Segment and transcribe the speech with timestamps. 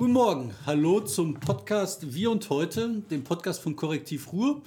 [0.00, 4.62] Guten Morgen, hallo zum Podcast Wir und Heute, dem Podcast von Korrektiv Ruhr.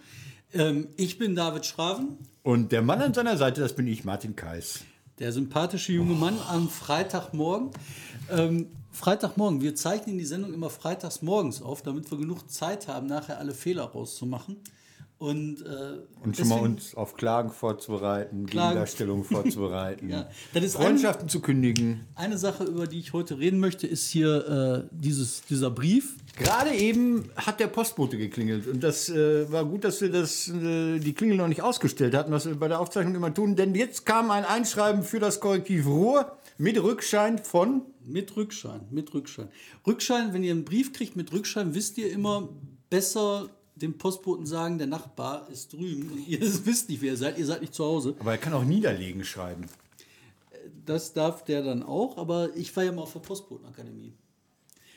[0.53, 2.19] Ähm, ich bin David Schraven.
[2.43, 4.81] Und der Mann an seiner Seite, das bin ich, Martin Kais.
[5.17, 7.71] Der sympathische junge Mann am Freitagmorgen.
[8.29, 13.07] Ähm, Freitagmorgen, wir zeichnen die Sendung immer freitags morgens auf, damit wir genug Zeit haben,
[13.07, 14.57] nachher alle Fehler rauszumachen.
[15.17, 18.69] Und, äh, und schon mal uns auf Klagen vorzubereiten, Klagen.
[18.69, 22.05] Gegendarstellungen vorzubereiten, ja, Freundschaften eine, zu kündigen.
[22.15, 26.17] Eine Sache, über die ich heute reden möchte, ist hier äh, dieses, dieser Brief.
[26.37, 30.99] Gerade eben hat der Postbote geklingelt und das äh, war gut, dass wir das, äh,
[30.99, 34.05] die Klingel noch nicht ausgestellt hatten, was wir bei der Aufzeichnung immer tun, denn jetzt
[34.05, 37.83] kam ein Einschreiben für das Korrektiv Ruhr mit Rückschein von...
[38.05, 39.47] Mit Rückschein, mit Rückschein.
[39.87, 42.49] Rückschein, wenn ihr einen Brief kriegt mit Rückschein, wisst ihr immer
[42.89, 47.37] besser dem Postboten sagen, der Nachbar ist drüben und ihr wisst nicht, wer ihr seid,
[47.37, 48.15] ihr seid nicht zu Hause.
[48.19, 49.65] Aber er kann auch niederlegen schreiben.
[50.85, 54.13] Das darf der dann auch, aber ich war ja mal auf der Postbotenakademie.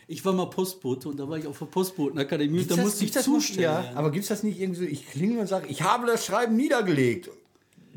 [0.08, 3.12] Ich war mal Postbote und da war ich auf der Postbotenakademie und da musste ich
[3.12, 3.62] zustellen.
[3.62, 6.24] Ja, aber gibt es das nicht irgendwie so, ich klingel und sage, ich habe das
[6.24, 7.28] Schreiben niedergelegt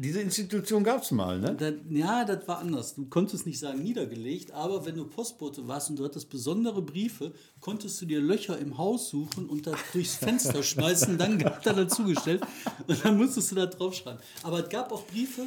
[0.01, 1.55] diese Institution gab es mal, ne?
[1.55, 2.95] Das, ja, das war anders.
[2.95, 7.33] Du konntest nicht sagen niedergelegt, aber wenn du Postbote warst und du hattest besondere Briefe,
[7.59, 11.73] konntest du dir Löcher im Haus suchen und da durchs Fenster schmeißen, dann hat er
[11.73, 12.41] dazugestellt
[12.87, 14.19] und dann musstest du da drauf schreiben.
[14.43, 15.41] Aber es gab auch Briefe,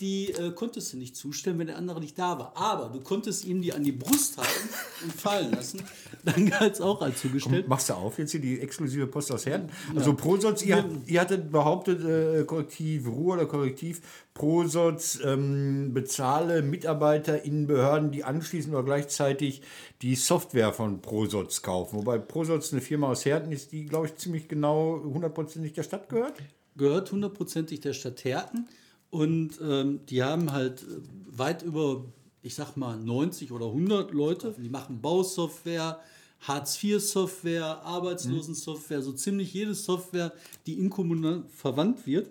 [0.00, 2.52] die äh, konntest du nicht zustellen, wenn der andere nicht da war.
[2.56, 4.68] Aber du konntest ihm die an die Brust halten
[5.02, 5.82] und fallen lassen.
[6.24, 7.64] Dann galt es auch als zugestellt.
[7.64, 9.70] Komm, machst du auf jetzt hier die exklusive Post aus Herden?
[9.94, 10.16] Also ja.
[10.16, 14.02] Prosotz, ihr, ihr hattet behauptet, äh, Korrektiv Ruhr oder Korrektiv
[14.34, 19.62] Prosotz ähm, bezahle Mitarbeiter in Behörden, die anschließend oder gleichzeitig
[20.00, 21.98] die Software von Prosotz kaufen.
[21.98, 26.08] Wobei Prosotz eine Firma aus Herden ist, die, glaube ich, ziemlich genau hundertprozentig der Stadt
[26.08, 26.34] gehört.
[26.76, 28.68] Gehört hundertprozentig der Stadt Herten.
[29.10, 32.04] Und ähm, die haben halt äh, weit über,
[32.42, 34.54] ich sag mal, 90 oder 100 Leute.
[34.58, 36.00] Die machen Bausoftware,
[36.40, 40.32] Hartz-IV-Software, Arbeitslosensoftware, so ziemlich jede Software,
[40.66, 42.30] die inkommunal verwandt wird.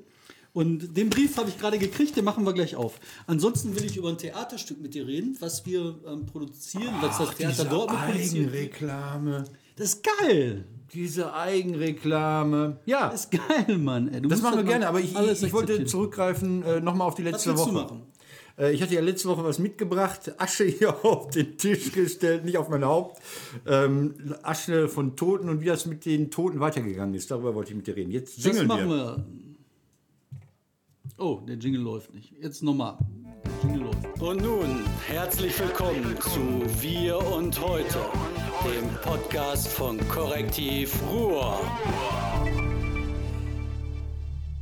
[0.54, 3.00] Und den Brief habe ich gerade gekriegt, den machen wir gleich auf.
[3.28, 7.36] Ansonsten will ich über ein Theaterstück mit dir reden, was wir ähm, produzieren, was das
[7.36, 8.48] Theater Dortmund produziert.
[8.48, 9.46] Eigenreklame.
[9.78, 10.66] Das ist geil.
[10.94, 12.80] Diese Eigenreklame.
[12.86, 13.10] Ja.
[13.10, 14.08] Das ist geil, Mann.
[14.08, 17.24] Ey, das machen wir gerne, aber ich, ich, ich wollte zurückgreifen äh, nochmal auf die
[17.24, 17.70] letzte was Woche.
[17.70, 18.02] Du machen?
[18.58, 22.58] Äh, ich hatte ja letzte Woche was mitgebracht, Asche hier auf den Tisch gestellt, nicht
[22.58, 23.22] auf mein Haupt.
[23.68, 27.30] Ähm, Asche von Toten und wie das mit den Toten weitergegangen ist.
[27.30, 28.12] Darüber wollte ich mit dir reden.
[28.12, 29.18] Jetzt jingeln das machen wir.
[29.18, 29.26] wir.
[31.20, 32.34] Oh, der Jingle läuft nicht.
[32.42, 32.98] Jetzt nochmal.
[33.62, 34.22] Jingle läuft.
[34.22, 38.00] Und nun, herzlich willkommen zu Wir und Heute
[38.74, 41.60] dem Podcast von Korrektiv Ruhr.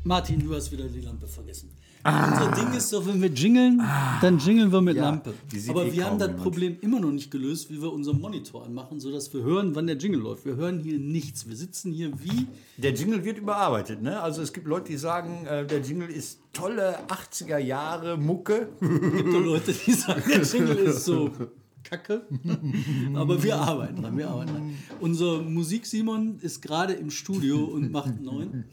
[0.04, 1.72] Martin, du hast wieder die Lampe vergessen.
[2.04, 2.28] Ah.
[2.28, 4.20] Unser Ding ist doch, wenn wir jingeln, ah.
[4.22, 5.34] dann jingeln wir mit ja, Lampe.
[5.70, 6.44] Aber wir haben das jemand.
[6.44, 9.98] Problem immer noch nicht gelöst, wie wir unseren Monitor anmachen, sodass wir hören, wann der
[9.98, 10.46] Jingle läuft.
[10.46, 11.50] Wir hören hier nichts.
[11.50, 12.46] Wir sitzen hier wie.
[12.78, 14.04] Der Jingle wird überarbeitet.
[14.04, 14.22] Ne?
[14.22, 18.70] Also es gibt Leute, die sagen, äh, der Jingle ist tolle 80er Jahre Mucke.
[18.80, 21.32] Es gibt auch Leute, die sagen, der Jingle ist so
[21.86, 22.28] Kacke.
[23.16, 24.78] Aber wir arbeiten dran, wir arbeiten dran.
[25.00, 28.66] Unser Musik-Simon ist gerade im Studio und macht neun.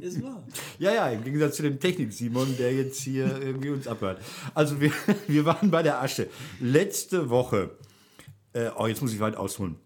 [0.00, 0.46] Ist wahr.
[0.78, 4.20] Ja, ja, im Gegensatz zu dem Technik-Simon, der jetzt hier irgendwie uns abhört.
[4.54, 4.92] Also wir,
[5.28, 6.28] wir waren bei der Asche.
[6.60, 7.70] Letzte Woche,
[8.52, 9.76] äh, oh, jetzt muss ich weit ausholen.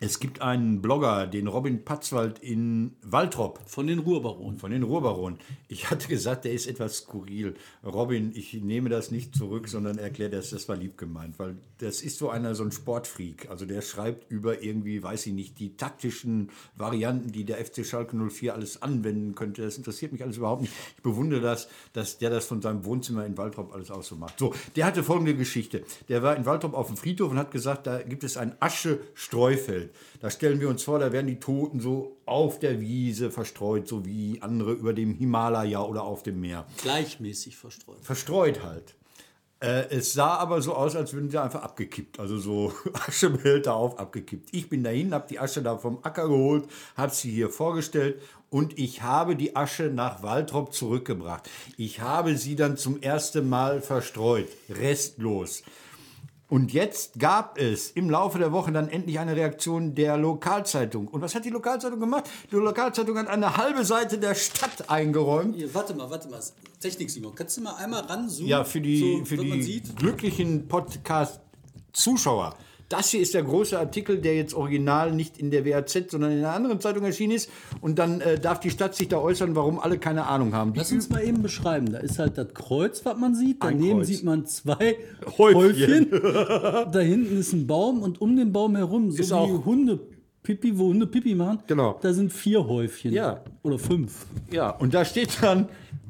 [0.00, 3.58] Es gibt einen Blogger, den Robin Patzwald in Waltrop.
[3.66, 4.56] Von den Ruhrbaronen.
[4.56, 5.40] Von den Ruhrbaronen.
[5.66, 7.54] Ich hatte gesagt, der ist etwas skurril.
[7.84, 12.00] Robin, ich nehme das nicht zurück, sondern erkläre das, das war lieb gemeint, weil das
[12.02, 13.50] ist so einer, so ein Sportfreak.
[13.50, 18.16] Also der schreibt über irgendwie, weiß ich nicht, die taktischen Varianten, die der FC Schalke
[18.16, 19.62] 04 alles anwenden könnte.
[19.62, 20.72] Das interessiert mich alles überhaupt nicht.
[20.96, 24.38] Ich bewundere das, dass der das von seinem Wohnzimmer in Waltrop alles auch so macht.
[24.38, 25.82] So, der hatte folgende Geschichte.
[26.08, 29.87] Der war in Waltrop auf dem Friedhof und hat gesagt, da gibt es ein Asche-Streufeld.
[30.20, 34.04] Da stellen wir uns vor, da werden die Toten so auf der Wiese verstreut, so
[34.04, 36.66] wie andere über dem Himalaya oder auf dem Meer.
[36.82, 37.98] Gleichmäßig verstreut.
[38.02, 38.94] Verstreut halt.
[39.60, 42.20] Äh, es sah aber so aus, als würden sie einfach abgekippt.
[42.20, 42.72] Also so
[43.08, 44.50] Aschebehälter auf, abgekippt.
[44.52, 48.78] Ich bin dahin, habe die Asche da vom Acker geholt, habe sie hier vorgestellt und
[48.78, 51.50] ich habe die Asche nach Waltrop zurückgebracht.
[51.76, 55.62] Ich habe sie dann zum ersten Mal verstreut, restlos.
[56.50, 61.06] Und jetzt gab es im Laufe der Woche dann endlich eine Reaktion der Lokalzeitung.
[61.08, 62.24] Und was hat die Lokalzeitung gemacht?
[62.50, 65.56] Die Lokalzeitung hat eine halbe Seite der Stadt eingeräumt.
[65.56, 66.40] Hier, warte mal, warte mal.
[66.80, 67.34] Technik, Simon.
[67.34, 68.48] Kannst du mal einmal ranzoomen?
[68.48, 72.56] Ja, für die, so, für die glücklichen Podcast-Zuschauer.
[72.88, 76.38] Das hier ist der große Artikel, der jetzt original nicht in der WAZ, sondern in
[76.38, 77.50] einer anderen Zeitung erschienen ist.
[77.80, 80.72] Und dann äh, darf die Stadt sich da äußern, warum alle keine Ahnung haben.
[80.72, 81.92] Die Lass uns mal eben beschreiben.
[81.92, 83.62] Da ist halt das Kreuz, was man sieht.
[83.62, 84.96] Daneben sieht man zwei
[85.36, 86.10] Häufchen.
[86.10, 86.10] Häufchen.
[86.92, 90.00] da hinten ist ein Baum und um den Baum herum, so Ist wie Hunde
[90.42, 91.98] Pipi, wo Hunde Pipi machen, Genau.
[92.00, 93.12] da sind vier Häufchen.
[93.12, 93.42] Ja.
[93.62, 94.24] Oder fünf.
[94.50, 95.68] Ja, und da steht dann,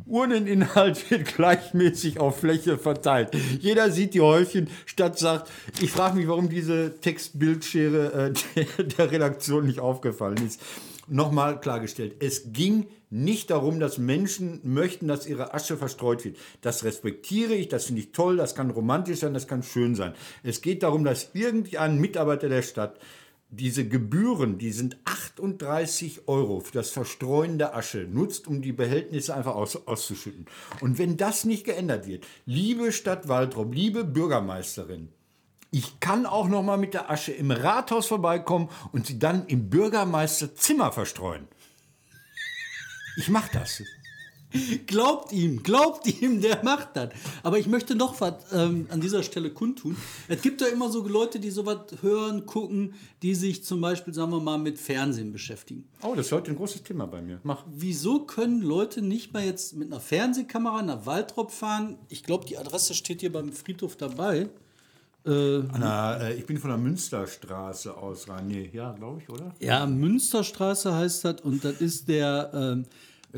[0.09, 3.31] Urneninhalt wird gleichmäßig auf Fläche verteilt.
[3.61, 5.51] Jeder sieht die Häufchen, statt sagt,
[5.81, 10.61] ich frage mich, warum diese Textbildschere äh, der, der Redaktion nicht aufgefallen ist.
[11.07, 16.37] Nochmal klargestellt, es ging nicht darum, dass Menschen möchten, dass ihre Asche verstreut wird.
[16.61, 20.13] Das respektiere ich, das finde ich toll, das kann romantisch sein, das kann schön sein.
[20.43, 22.99] Es geht darum, dass irgendein Mitarbeiter der Stadt
[23.51, 29.35] diese Gebühren, die sind 38 Euro für das Verstreuen der Asche, nutzt, um die Behältnisse
[29.35, 30.47] einfach aus, auszuschütten.
[30.81, 35.09] Und wenn das nicht geändert wird, liebe Stadt Waldrop, liebe Bürgermeisterin,
[35.71, 39.69] ich kann auch noch mal mit der Asche im Rathaus vorbeikommen und sie dann im
[39.69, 41.47] Bürgermeisterzimmer verstreuen.
[43.17, 43.83] Ich mache das.
[44.87, 47.11] Glaubt ihm, glaubt ihm, der macht das.
[47.43, 49.97] Aber ich möchte noch was ähm, an dieser Stelle kundtun.
[50.27, 54.31] Es gibt ja immer so Leute, die sowas hören, gucken, die sich zum Beispiel, sagen
[54.33, 55.87] wir mal, mit Fernsehen beschäftigen.
[56.03, 57.41] Oh, das ist heute ein großes Thema bei mir.
[57.43, 57.65] Mach.
[57.71, 61.99] Wieso können Leute nicht mal jetzt mit einer Fernsehkamera nach Waldrop fahren?
[62.09, 64.49] Ich glaube, die Adresse steht hier beim Friedhof dabei.
[65.25, 68.47] Anna, äh, ich bin von der Münsterstraße aus rein.
[68.47, 69.55] Nee, ja, glaube ich, oder?
[69.59, 72.87] Ja, Münsterstraße heißt das und das ist der ähm,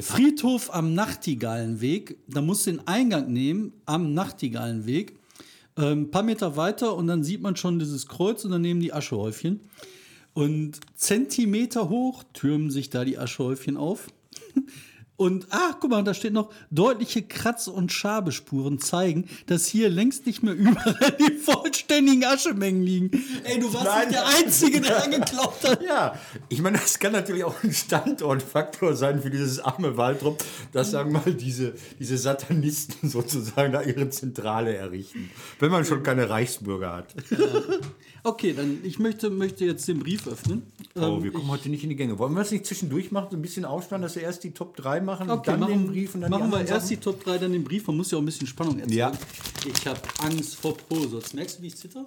[0.02, 2.17] Friedhof am Nachtigallenweg.
[2.29, 5.19] Da musst du den Eingang nehmen am Nachtigallenweg.
[5.76, 8.93] Ähm, ein paar Meter weiter und dann sieht man schon dieses Kreuz und daneben die
[8.93, 9.61] Aschehäufchen.
[10.32, 14.08] Und Zentimeter hoch türmen sich da die Aschehäufchen auf.
[15.21, 20.25] Und ach, guck mal, da steht noch, deutliche Kratz- und Schabespuren zeigen, dass hier längst
[20.25, 23.11] nicht mehr überall die vollständigen Aschemengen liegen.
[23.45, 24.09] Ey, du warst Nein.
[24.09, 25.83] nicht der Einzige, der angeklaubt hat.
[25.83, 26.19] Ja,
[26.49, 31.13] ich meine, das kann natürlich auch ein Standortfaktor sein für dieses arme Waldrop, dass, sagen
[31.13, 35.29] wir mal, diese, diese Satanisten sozusagen da ihre Zentrale errichten.
[35.59, 37.15] Wenn man schon keine Reichsbürger hat.
[38.23, 40.63] Okay, dann ich möchte, möchte jetzt den Brief öffnen.
[40.95, 42.19] Oh, Ähm, wir kommen heute nicht in die Gänge.
[42.19, 44.77] Wollen wir das nicht zwischendurch machen, so ein bisschen aufspannen, dass wir erst die Top
[44.77, 47.05] 3 machen, Okay, dann machen, den Brief und dann machen die wir erst die Sachen?
[47.05, 47.87] Top 3, dann den Brief.
[47.87, 48.97] Man muss ja auch ein bisschen Spannung erzeugen.
[48.97, 49.12] Ja.
[49.67, 51.33] Ich habe Angst vor Prosatz.
[51.33, 52.07] Merkst du, wie ich zitter?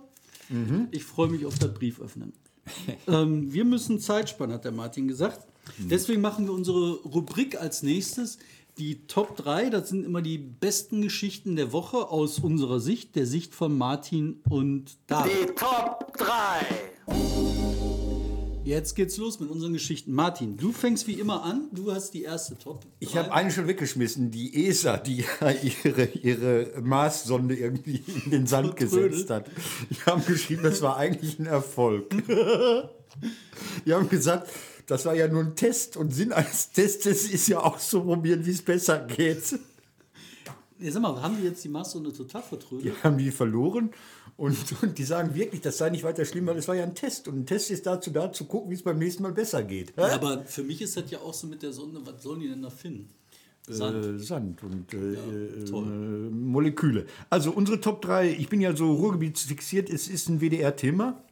[0.50, 0.88] Mhm.
[0.91, 2.33] Ich freue mich auf das Brief öffnen.
[3.07, 5.45] ähm, wir müssen Zeit spannen, hat der Martin gesagt.
[5.77, 5.89] Mhm.
[5.89, 8.38] Deswegen machen wir unsere Rubrik als nächstes.
[8.77, 13.27] Die Top 3, das sind immer die besten Geschichten der Woche aus unserer Sicht, der
[13.27, 15.50] Sicht von Martin und David.
[15.50, 17.62] Die Top 3.
[18.65, 20.13] Jetzt geht's los mit unseren Geschichten.
[20.13, 21.68] Martin, du fängst wie immer an.
[21.74, 22.86] Du hast die erste Top.
[23.00, 28.48] Ich habe eine schon weggeschmissen, die ESA, die ja ihre, ihre Marssonde irgendwie in den
[28.48, 29.12] Sand Vertrödelt.
[29.12, 29.50] gesetzt hat.
[29.89, 32.10] Die haben geschrieben, das war eigentlich ein Erfolg.
[33.86, 34.50] Die haben gesagt,
[34.88, 38.63] das war ja nur ein Test und Sinn eines Testes ist ja auszuprobieren, wie es
[38.63, 39.60] besser geht.
[40.80, 42.86] Ja, sag mal, haben die jetzt die Maßsonde total vertrödelt?
[42.86, 43.92] Die haben die verloren
[44.38, 46.95] und, und die sagen wirklich, das sei nicht weiter schlimm, weil es war ja ein
[46.95, 47.27] Test.
[47.27, 49.94] Und ein Test ist dazu da, zu gucken, wie es beim nächsten Mal besser geht.
[49.97, 52.50] Ja, aber für mich ist das ja auch so mit der Sonde, was sollen die
[52.50, 53.09] denn da finden?
[53.68, 54.06] Sand.
[54.06, 55.85] Äh, Sand und äh, äh, toll.
[55.85, 57.06] äh, Moleküle.
[57.30, 61.24] Also unsere Top 3, ich bin ja so ruhrgebietsfixiert, es ist ein WDR-Thema.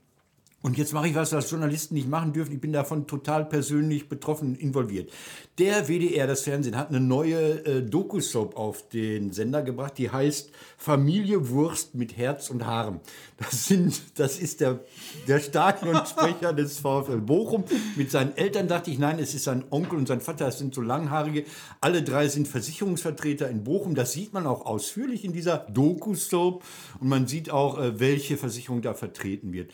[0.63, 2.53] Und jetzt mache ich was, was Journalisten nicht machen dürfen.
[2.53, 5.11] Ich bin davon total persönlich betroffen, involviert.
[5.57, 10.51] Der WDR, das Fernsehen, hat eine neue äh, Doku-Soap auf den Sender gebracht, die heißt
[10.77, 12.99] Familie Wurst mit Herz und Haaren.
[13.37, 14.81] Das, sind, das ist der,
[15.27, 17.63] der Stadionsprecher des VfL Bochum.
[17.95, 20.75] Mit seinen Eltern dachte ich, nein, es ist sein Onkel und sein Vater, das sind
[20.75, 21.45] so langhaarige.
[21.79, 23.95] Alle drei sind Versicherungsvertreter in Bochum.
[23.95, 26.63] Das sieht man auch ausführlich in dieser Doku-Soap.
[26.99, 29.71] Und man sieht auch, äh, welche Versicherung da vertreten wird.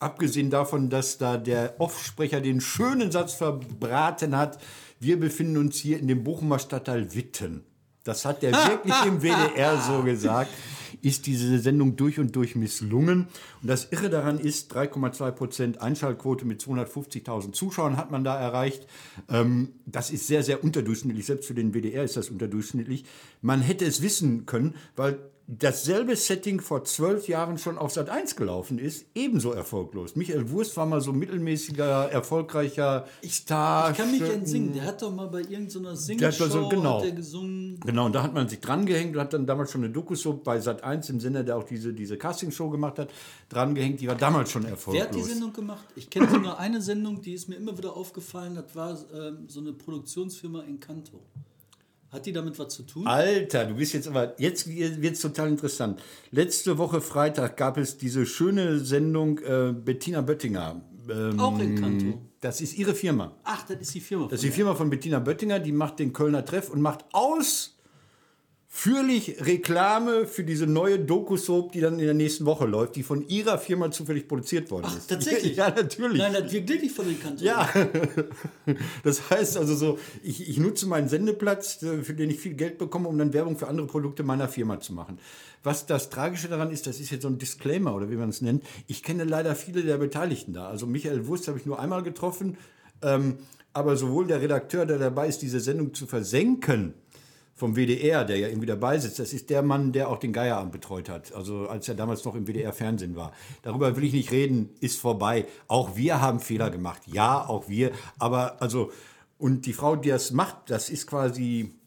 [0.00, 4.58] Abgesehen davon, dass da der Offsprecher den schönen Satz verbraten hat,
[5.00, 7.64] wir befinden uns hier in dem Bochumer Stadtteil Witten.
[8.04, 10.50] Das hat er wirklich im WDR so gesagt.
[11.02, 13.28] Ist diese Sendung durch und durch misslungen.
[13.60, 18.86] Und das Irre daran ist, 3,2 Prozent Einschaltquote mit 250.000 Zuschauern hat man da erreicht.
[19.28, 21.26] Ähm, das ist sehr, sehr unterdurchschnittlich.
[21.26, 23.04] Selbst für den WDR ist das unterdurchschnittlich.
[23.42, 25.18] Man hätte es wissen können, weil
[25.50, 30.14] dasselbe Setting vor zwölf Jahren schon auf Sat 1 gelaufen ist, ebenso erfolglos.
[30.14, 33.90] Michael Wurst war mal so mittelmäßiger, erfolgreicher Star.
[33.90, 37.02] Ich kann mich entsinnen, der hat doch mal bei irgendeiner hat Singshow also- genau.
[37.10, 37.80] gesungen.
[37.80, 40.60] Genau, und da hat man sich drangehängt und hat dann damals schon eine Doku-Soap bei
[40.60, 43.10] Sat 1 im Sinne, der auch diese, diese Castingshow gemacht hat,
[43.48, 44.02] drangehängt.
[44.02, 45.06] Die war damals schon Wer erfolglos.
[45.06, 45.86] hat die Sendung gemacht?
[45.96, 48.54] Ich kenne so nur eine Sendung, die ist mir immer wieder aufgefallen.
[48.54, 51.20] Das war ähm, so eine Produktionsfirma in Kanto.
[52.10, 53.06] Hat die damit was zu tun?
[53.06, 56.00] Alter, du bist jetzt aber, jetzt wird es total interessant.
[56.30, 60.80] Letzte Woche Freitag gab es diese schöne Sendung äh, Bettina Böttinger.
[61.10, 62.22] Ähm, Auch in Kanto.
[62.40, 63.36] Das ist ihre Firma.
[63.44, 64.24] Ach, das ist die Firma.
[64.26, 67.04] Das ist die Firma von Bettina Böttinger, die macht den Kölner Treff und macht
[68.70, 73.26] ausführlich Reklame für diese neue Doku-Soap, die dann in der nächsten Woche läuft, die von
[73.26, 75.08] ihrer Firma zufällig produziert worden Ach, ist.
[75.08, 75.56] tatsächlich?
[75.56, 76.18] Ja, natürlich.
[76.18, 77.44] Nein, das wirkt wirklich von den Kantonen.
[77.44, 77.68] Ja,
[79.02, 82.78] das heißt also so, ich, ich nutze meinen Sendeplatz, äh, für den ich viel Geld
[82.78, 85.18] bekomme, um dann Werbung für andere Produkte meiner Firma zu machen.
[85.64, 88.42] Was das Tragische daran ist, das ist jetzt so ein Disclaimer oder wie man es
[88.42, 90.68] nennt, ich kenne leider viele der Beteiligten da.
[90.68, 92.56] Also Michael Wurst habe ich nur einmal getroffen,
[93.02, 93.38] ähm,
[93.72, 96.94] aber sowohl der Redakteur, der dabei ist, diese Sendung zu versenken,
[97.58, 100.70] vom WDR, der ja irgendwie dabei sitzt, das ist der Mann, der auch den Geierabend
[100.70, 101.34] betreut hat.
[101.34, 103.32] Also als er damals noch im WDR-Fernsehen war.
[103.62, 105.44] Darüber will ich nicht reden, ist vorbei.
[105.66, 107.02] Auch wir haben Fehler gemacht.
[107.06, 107.90] Ja, auch wir.
[108.18, 108.92] Aber also,
[109.38, 111.77] und die Frau, die das macht, das ist quasi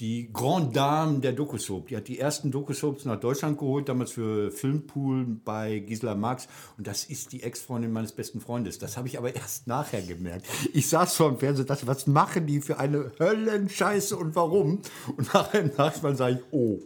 [0.00, 1.88] die Grande Dame der Doku-Soap.
[1.88, 6.46] Die hat die ersten Doku-Soaps nach Deutschland geholt, damals für Filmpool bei Gisela Marx.
[6.76, 8.78] Und das ist die Ex-Freundin meines besten Freundes.
[8.78, 10.46] Das habe ich aber erst nachher gemerkt.
[10.72, 14.82] Ich saß vor dem Fernseher und dachte, was machen die für eine Höllenscheiße und warum?
[15.16, 16.78] Und nachher im Nachhinein sage ich, oh.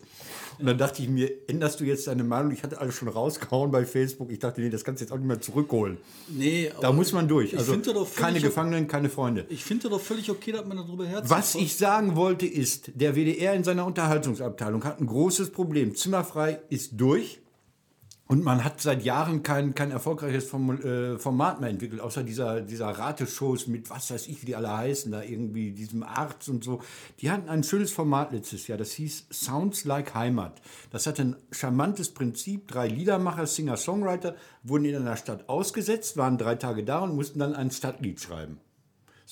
[0.62, 2.52] Und dann dachte ich mir, änderst du jetzt deine Meinung?
[2.52, 4.30] Ich hatte alles schon rausgehauen bei Facebook.
[4.30, 5.98] Ich dachte, nee, das kannst du jetzt auch nicht mehr zurückholen.
[6.28, 7.52] Nee, aber Da muss man durch.
[7.52, 9.44] ich Also finde doch völlig keine Gefangenen, keine Freunde.
[9.48, 11.30] Ich finde doch völlig okay, dass man darüber herzieht.
[11.30, 15.96] Was ich sagen wollte ist, der WDR in seiner Unterhaltungsabteilung hat ein großes Problem.
[15.96, 17.40] Zimmerfrei ist durch.
[18.28, 22.86] Und man hat seit Jahren kein, kein erfolgreiches äh, Format mehr entwickelt, außer dieser, dieser
[22.86, 26.80] Rateshows mit was weiß ich, wie die alle heißen, da irgendwie diesem Arzt und so.
[27.20, 30.62] Die hatten ein schönes Format letztes Jahr, das hieß Sounds Like Heimat.
[30.90, 32.68] Das hatte ein charmantes Prinzip.
[32.68, 37.54] Drei Liedermacher, Singer-Songwriter wurden in einer Stadt ausgesetzt, waren drei Tage da und mussten dann
[37.54, 38.60] ein Stadtlied schreiben.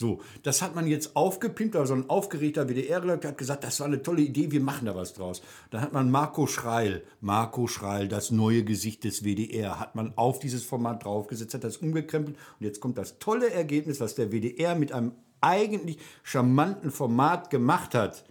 [0.00, 4.00] So, das hat man jetzt aufgepimpt, also ein aufgeregter WDR-Redakteur hat gesagt, das war eine
[4.00, 5.42] tolle Idee, wir machen da was draus.
[5.69, 10.38] Dann hat man Marco Schreil, Marco Schreil, das neue Gesicht des WDR, hat man auf
[10.38, 14.75] dieses Format draufgesetzt, hat das umgekrempelt und jetzt kommt das tolle Ergebnis, was der WDR
[14.75, 18.25] mit einem eigentlich charmanten Format gemacht hat.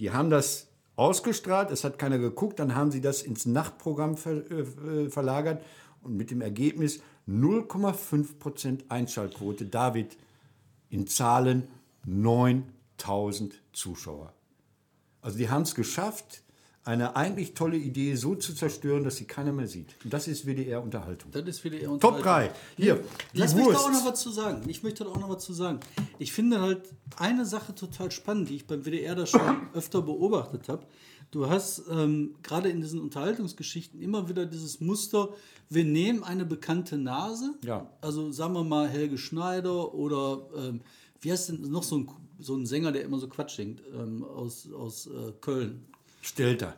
[0.00, 4.42] Die haben das ausgestrahlt, es hat keiner geguckt, dann haben sie das ins Nachtprogramm ver,
[4.50, 5.62] äh, verlagert
[6.02, 9.66] und mit dem Ergebnis 0,5% Einschaltquote.
[9.66, 10.16] David,
[10.90, 11.68] in Zahlen
[12.04, 14.32] 9000 Zuschauer.
[15.20, 16.42] Also die haben es geschafft,
[16.86, 19.96] eine eigentlich tolle Idee so zu zerstören, dass sie keiner mehr sieht.
[20.04, 21.32] Und das ist WDR-Unterhaltung.
[21.32, 22.22] Das ist eher Top Unterhaltung.
[22.22, 22.50] 3.
[22.76, 23.86] Hier, die Lass mich da Wurst.
[23.86, 24.62] auch noch was zu sagen.
[24.68, 25.80] Ich möchte da auch noch was zu sagen.
[26.20, 26.82] Ich finde halt
[27.16, 29.40] eine Sache total spannend, die ich beim WDR da schon
[29.74, 30.86] öfter beobachtet habe.
[31.30, 35.30] Du hast ähm, gerade in diesen Unterhaltungsgeschichten immer wieder dieses Muster,
[35.68, 37.90] wir nehmen eine bekannte Nase, Ja.
[38.00, 40.80] also sagen wir mal Helge Schneider oder ähm,
[41.20, 44.22] wie heißt denn noch so ein, so ein Sänger, der immer so Quatsch singt, ähm,
[44.24, 45.84] aus, aus äh, Köln.
[46.22, 46.76] Stelter.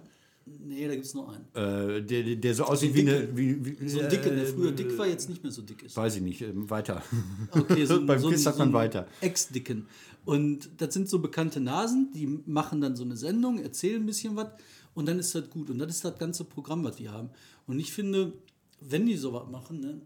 [0.64, 1.44] Nee, da gibt es noch einen.
[1.54, 3.36] Äh, der, der- der so aussieht wie eine.
[3.36, 5.82] Wie, wie, So ein Dicken, der äh, früher dick war, jetzt nicht mehr so dick
[5.82, 5.96] ist.
[5.96, 7.02] Weiß ich nicht, ähm, weiter.
[7.50, 9.06] Okay, so, Beim so, Quiz sagt so man weiter.
[9.20, 9.86] Ex-Dicken.
[10.24, 14.36] Und das sind so bekannte Nasen, die machen dann so eine Sendung, erzählen ein bisschen
[14.36, 14.48] was
[14.94, 15.70] und dann ist das gut.
[15.70, 17.30] Und das ist das ganze Programm, was die haben.
[17.66, 18.32] Und ich finde,
[18.80, 20.00] wenn die sowas machen, ne,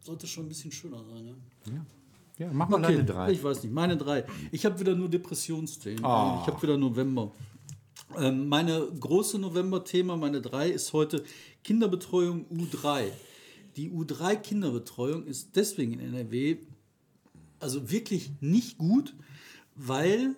[0.00, 1.24] sollte schon ein bisschen schöner sein.
[1.24, 1.84] Ne?
[2.38, 3.32] Ja, mach mal deine drei.
[3.32, 4.24] Ich weiß nicht, meine drei.
[4.50, 6.04] Ich habe wieder nur Depressionsthemen.
[6.04, 6.40] Ah.
[6.42, 7.32] Ich habe wieder November.
[8.18, 11.24] Ähm, meine große November-Thema, meine drei, ist heute
[11.64, 13.04] Kinderbetreuung U3.
[13.76, 16.58] Die U3-Kinderbetreuung ist deswegen in NRW
[17.60, 19.14] also wirklich nicht gut,
[19.74, 20.34] weil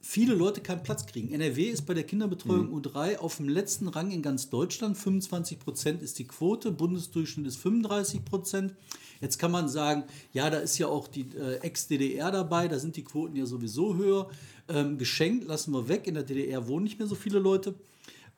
[0.00, 1.32] viele Leute keinen Platz kriegen.
[1.32, 4.98] NRW ist bei der Kinderbetreuung U3 auf dem letzten Rang in ganz Deutschland.
[4.98, 8.74] 25 Prozent ist die Quote, Bundesdurchschnitt ist 35 Prozent.
[9.20, 10.02] Jetzt kann man sagen,
[10.32, 13.94] ja, da ist ja auch die äh, Ex-DDR dabei, da sind die Quoten ja sowieso
[13.94, 14.28] höher.
[14.72, 17.74] Ähm, geschenkt lassen wir weg, in der DDR wohnen nicht mehr so viele Leute.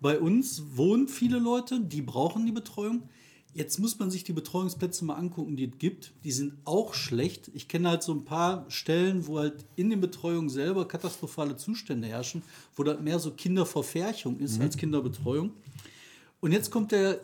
[0.00, 3.08] Bei uns wohnen viele Leute, die brauchen die Betreuung.
[3.52, 6.12] Jetzt muss man sich die Betreuungsplätze mal angucken, die es gibt.
[6.24, 7.52] Die sind auch schlecht.
[7.54, 12.08] Ich kenne halt so ein paar Stellen, wo halt in den Betreuungen selber katastrophale Zustände
[12.08, 12.42] herrschen,
[12.74, 15.52] wo das mehr so Kinderverfärchung ist als Kinderbetreuung.
[16.40, 17.20] Und jetzt kommt der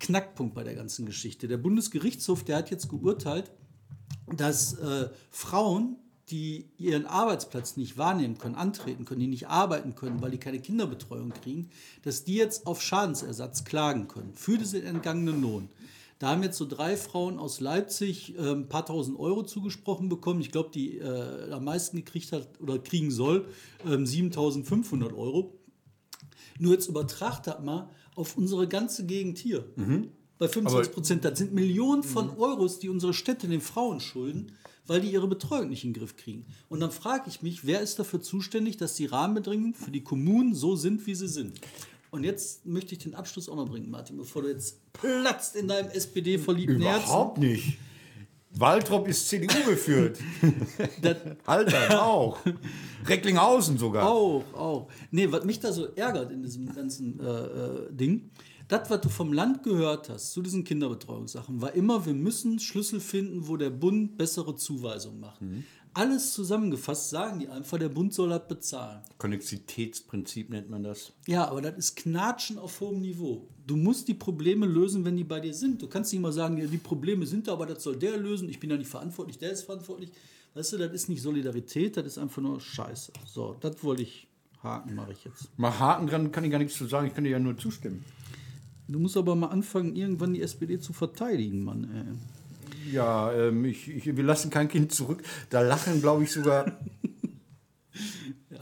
[0.00, 1.48] Knackpunkt bei der ganzen Geschichte.
[1.48, 3.50] Der Bundesgerichtshof, der hat jetzt geurteilt,
[4.34, 5.96] dass äh, Frauen,
[6.30, 10.60] die ihren Arbeitsplatz nicht wahrnehmen können, antreten können, die nicht arbeiten können, weil die keine
[10.60, 11.70] Kinderbetreuung kriegen,
[12.02, 15.68] dass die jetzt auf Schadensersatz klagen können für diesen entgangenen Lohn.
[16.18, 20.40] Da haben jetzt so drei Frauen aus Leipzig äh, ein paar tausend Euro zugesprochen bekommen.
[20.40, 23.46] Ich glaube, die äh, am meisten gekriegt hat oder kriegen soll,
[23.86, 25.54] ähm, 7500 Euro.
[26.58, 29.64] Nur jetzt übertragt das mal auf unsere ganze Gegend hier.
[30.38, 34.52] Bei 25 Prozent, das sind Millionen von Euros, die unsere Städte den Frauen schulden,
[34.88, 36.44] weil die ihre Betreuung nicht in den Griff kriegen.
[36.68, 40.54] Und dann frage ich mich, wer ist dafür zuständig, dass die Rahmenbedingungen für die Kommunen
[40.54, 41.60] so sind, wie sie sind?
[42.10, 45.68] Und jetzt möchte ich den Abschluss auch noch bringen, Martin, bevor du jetzt platzt in
[45.68, 47.04] deinem SPD-verliebten Herzen.
[47.04, 47.78] Überhaupt nicht.
[48.52, 50.18] Waltrop ist CDU geführt.
[51.44, 52.38] Alter, auch.
[53.06, 54.08] Recklinghausen sogar.
[54.08, 54.88] Auch, auch.
[55.10, 58.30] Nee, was mich da so ärgert in diesem ganzen äh, äh, Ding,
[58.68, 63.00] das, was du vom Land gehört hast zu diesen Kinderbetreuungssachen, war immer, wir müssen Schlüssel
[63.00, 65.40] finden, wo der Bund bessere Zuweisungen macht.
[65.94, 69.02] Alles zusammengefasst sagen die einfach, der Bund soll das bezahlen.
[69.16, 71.12] Konnexitätsprinzip nennt man das.
[71.26, 73.48] Ja, aber das ist Knatschen auf hohem Niveau.
[73.66, 75.82] Du musst die Probleme lösen, wenn die bei dir sind.
[75.82, 78.48] Du kannst nicht mal sagen, die Probleme sind da, aber das soll der lösen.
[78.48, 80.12] Ich bin ja nicht verantwortlich, der ist verantwortlich.
[80.54, 83.12] Weißt du, das ist nicht Solidarität, das ist einfach nur Scheiße.
[83.26, 84.28] So, das wollte ich
[84.62, 85.48] haken, mache ich jetzt.
[85.58, 88.04] Mal Haken dran kann ich gar nichts zu sagen, ich kann dir ja nur zustimmen.
[88.88, 91.88] Du musst aber mal anfangen, irgendwann die SPD zu verteidigen, Mann.
[91.94, 92.92] Ey.
[92.92, 95.22] Ja, ähm, ich, ich, wir lassen kein Kind zurück.
[95.50, 96.78] Da lachen, glaube ich, sogar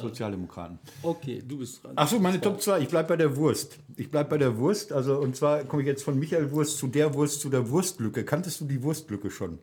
[0.00, 0.78] Sozialdemokraten.
[1.02, 1.92] Okay, du bist dran.
[1.96, 2.80] Achso, meine Top 2.
[2.80, 3.78] Ich bleibe bei der Wurst.
[3.96, 4.92] Ich bleibe bei der Wurst.
[4.92, 8.24] Also, und zwar komme ich jetzt von Michael Wurst zu der Wurst zu der Wurstlücke.
[8.24, 9.58] Kanntest du die Wurstlücke schon?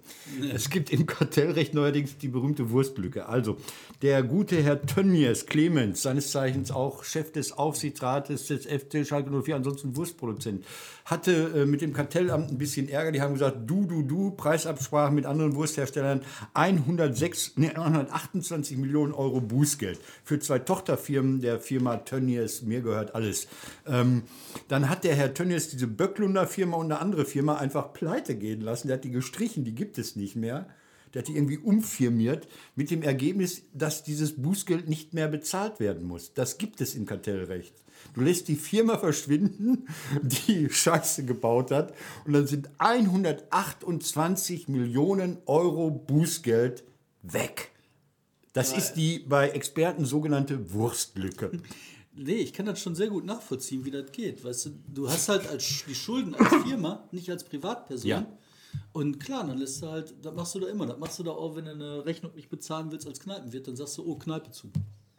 [0.53, 3.27] Es gibt im Kartellrecht neuerdings die berühmte Wurstlücke.
[3.27, 3.57] Also,
[4.01, 9.55] der gute Herr Tönnies Clemens, seines Zeichens auch Chef des Aufsichtsrates des FC Schalke 04,
[9.55, 10.65] ansonsten Wurstproduzent,
[11.05, 13.11] hatte äh, mit dem Kartellamt ein bisschen Ärger.
[13.11, 16.21] Die haben gesagt, du, du, du, Preisabsprache mit anderen Wurstherstellern,
[16.53, 23.47] 106, nee, 128 Millionen Euro Bußgeld für zwei Tochterfirmen der Firma Tönnies, mir gehört alles.
[23.85, 24.23] Ähm,
[24.67, 28.61] dann hat der Herr Tönnies diese Böcklunder Firma und eine andere Firma einfach pleite gehen
[28.61, 28.87] lassen.
[28.87, 30.67] Der hat die gestrichen, die gibt es nicht mehr.
[31.13, 36.07] Der hat die irgendwie umfirmiert mit dem Ergebnis, dass dieses Bußgeld nicht mehr bezahlt werden
[36.07, 36.33] muss.
[36.33, 37.75] Das gibt es im Kartellrecht.
[38.13, 39.87] Du lässt die Firma verschwinden,
[40.23, 41.93] die Scheiße gebaut hat,
[42.25, 46.83] und dann sind 128 Millionen Euro Bußgeld
[47.21, 47.72] weg.
[48.53, 51.51] Das ist die bei Experten sogenannte Wurstlücke.
[52.15, 54.43] Nee, ich kann das schon sehr gut nachvollziehen, wie das geht.
[54.43, 58.07] Weißt du, du hast halt als, die Schulden als Firma, nicht als Privatperson.
[58.07, 58.27] Ja.
[58.91, 60.85] Und klar, dann lässt du halt, das machst du da immer.
[60.85, 63.75] Das machst du da auch, wenn du eine Rechnung nicht bezahlen willst als Kneipenwirt, dann
[63.75, 64.71] sagst du, oh, Kneipe zu.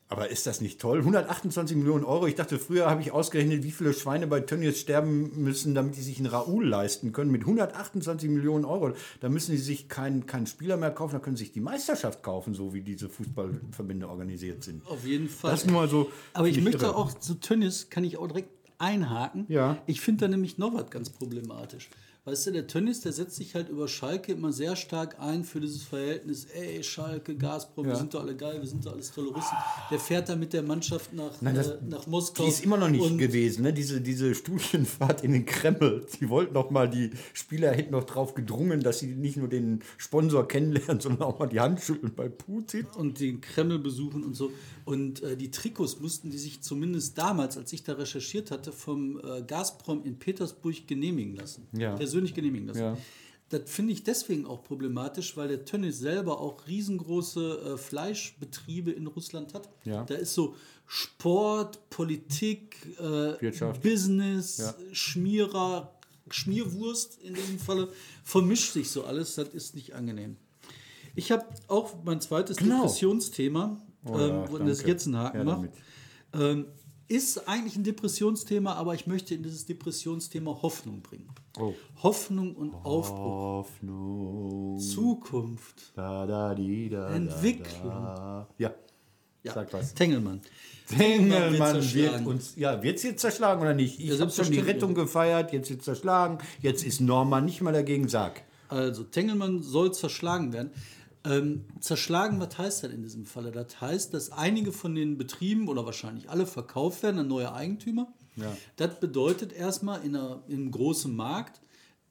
[0.08, 0.98] Aber ist das nicht toll?
[0.98, 2.26] 128 Millionen Euro.
[2.26, 6.02] Ich dachte, früher habe ich ausgerechnet, wie viele Schweine bei Tönnies sterben müssen, damit die
[6.02, 7.30] sich einen Raoul leisten können.
[7.30, 11.36] Mit 128 Millionen Euro, da müssen sie sich keinen keinen Spieler mehr kaufen, da können
[11.36, 14.86] sie sich die Meisterschaft kaufen, so wie diese Fußballverbände organisiert sind.
[14.86, 15.52] Auf jeden Fall.
[15.52, 16.10] Das nur mal so.
[16.34, 16.96] Aber ich möchte irre.
[16.96, 19.46] auch zu Tönnies, kann ich auch direkt einhaken.
[19.48, 19.78] Ja.
[19.86, 21.88] Ich finde da nämlich noch was ganz problematisch.
[22.26, 25.60] Weißt du, der Tönnies, der setzt sich halt über Schalke immer sehr stark ein für
[25.60, 27.98] dieses Verhältnis, ey, Schalke, Gazprom, wir Ja.
[27.98, 29.54] sind doch alle geil, wir sind doch alles tolle Russen.
[29.90, 32.44] Der fährt da mit der Mannschaft nach, Nein, das- äh, nach Moskau.
[32.44, 33.74] Die ist immer noch nicht gewesen, ne?
[33.74, 36.06] diese, diese Studienfahrt in den Kreml.
[36.18, 39.82] Die wollten noch mal, die Spieler hätten noch drauf gedrungen, dass sie nicht nur den
[39.98, 42.86] Sponsor kennenlernen, sondern auch mal die Hand schütteln bei Putin.
[42.96, 44.50] und den Kreml besuchen und so.
[44.86, 49.18] Und äh, die Trikots mussten die sich zumindest damals, als ich da recherchiert hatte, vom
[49.18, 51.66] äh, Gazprom in Petersburg genehmigen lassen.
[51.72, 51.96] Ja.
[52.14, 52.80] Persönlich genehmigen lassen.
[52.80, 52.96] Ja.
[53.50, 59.06] Das finde ich deswegen auch problematisch, weil der Tönnies selber auch riesengroße äh, Fleischbetriebe in
[59.06, 59.68] Russland hat.
[59.84, 60.04] Ja.
[60.04, 60.54] Da ist so
[60.86, 63.82] Sport, Politik, äh, Wirtschaft.
[63.82, 64.74] Business, Ja.
[64.92, 65.92] Schmierer,
[66.30, 67.88] Schmierwurst in dem Falle.
[68.22, 70.36] Vermischt sich so alles, das ist nicht angenehm.
[71.14, 72.76] Ich habe auch mein zweites Genau.
[72.82, 75.70] Depressionsthema, Oh ähm, wo das jetzt einen Haken macht.
[76.32, 76.66] Ähm,
[77.08, 81.28] ist eigentlich ein Depressionsthema, aber ich möchte in dieses Depressionsthema Hoffnung bringen.
[81.58, 81.74] Oh.
[82.02, 83.18] Hoffnung und Aufbruch.
[83.18, 84.78] Hoffnung.
[84.78, 85.92] Zukunft.
[85.94, 87.90] Da, da, di, da, Entwicklung.
[87.90, 88.48] Da.
[88.58, 88.74] Ja.
[89.42, 89.52] Ja.
[89.52, 89.92] Sag was.
[89.92, 90.40] Tengelmann.
[90.88, 92.56] Tengelmann wird wird uns.
[92.56, 94.00] Ja, wird sie jetzt zerschlagen oder nicht?
[94.00, 94.58] Ich Ja, habe schon die.
[94.58, 96.38] Rettung gefeiert, jetzt wird zerschlagen.
[96.62, 98.42] Jetzt ist Norman nicht mal dagegen, sag.
[98.68, 100.70] Also, Tengelmann soll zerschlagen werden.
[101.24, 103.50] Ähm, zerschlagen, was heißt das in diesem Falle?
[103.50, 108.12] Das heißt, dass einige von den Betrieben oder wahrscheinlich alle verkauft werden an neue Eigentümer.
[108.36, 108.54] Ja.
[108.76, 111.60] Das bedeutet erstmal in, einer, in einem großen Markt,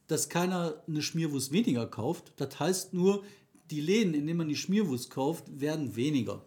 [0.08, 2.34] dass keiner eine Schmierwurst weniger kauft.
[2.38, 3.23] Das heißt nur,
[3.69, 6.43] die Läden, in denen man die Schmierwurst kauft, werden weniger.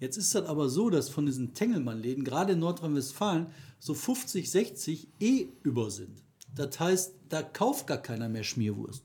[0.00, 3.46] Jetzt ist das aber so, dass von diesen Tengelmann-Läden, gerade in Nordrhein-Westfalen,
[3.78, 6.22] so 50, 60 eh über sind.
[6.54, 9.04] Das heißt, da kauft gar keiner mehr Schmierwurst.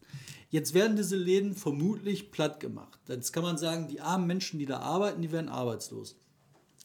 [0.49, 2.99] Jetzt werden diese Läden vermutlich platt gemacht.
[3.07, 6.15] Jetzt kann man sagen, die armen Menschen, die da arbeiten, die werden arbeitslos.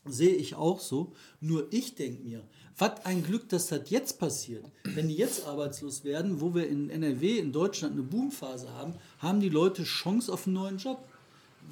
[0.05, 1.13] Sehe ich auch so.
[1.41, 2.43] Nur ich denke mir,
[2.77, 4.65] was ein Glück, dass das jetzt passiert.
[4.83, 9.39] Wenn die jetzt arbeitslos werden, wo wir in NRW, in Deutschland eine Boomphase haben, haben
[9.39, 11.07] die Leute Chance auf einen neuen Job.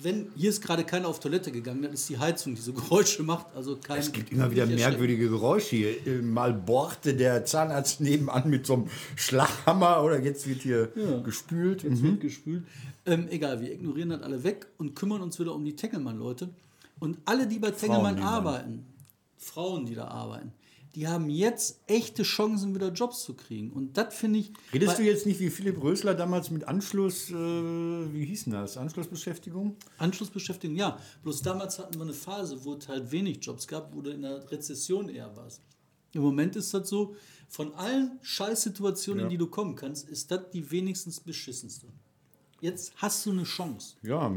[0.02, 3.22] Wenn hier ist gerade keiner auf Toilette gegangen, dann ist die Heizung, die so Geräusche
[3.22, 3.46] macht.
[3.54, 6.06] Also kein, Es gibt immer wieder merkwürdige Geräusche hier.
[6.06, 10.92] Äh, Mal bohrte der Zahnarzt nebenan mit so einem Schlaghammer oder jetzt wird hier
[11.24, 11.82] gespült.
[11.82, 12.64] Jetzt wird gespült.
[13.06, 16.50] Ähm, egal, wir ignorieren das alle weg und kümmern uns wieder um die Tengelmann-Leute.
[16.98, 18.84] Und alle, die bei Tengelmann arbeiten,
[19.38, 20.52] Frauen, die da arbeiten,
[20.94, 23.70] die haben jetzt echte Chancen, wieder Jobs zu kriegen.
[23.70, 24.52] Und das finde ich.
[24.72, 28.76] Redest du jetzt nicht wie Philipp Rösler damals mit Anschluss, äh, wie hieß denn das?
[28.76, 29.76] Anschlussbeschäftigung?
[29.98, 30.98] Anschlussbeschäftigung, ja.
[31.22, 34.22] Bloß damals hatten wir eine Phase, wo es halt wenig Jobs gab, wo du in
[34.22, 35.62] der Rezession eher warst.
[36.12, 37.14] Im Moment ist das so,
[37.48, 41.86] von allen Scheißsituationen, in die du kommen kannst, ist das die wenigstens beschissenste.
[42.60, 43.94] Jetzt hast du eine Chance.
[44.02, 44.30] Ja,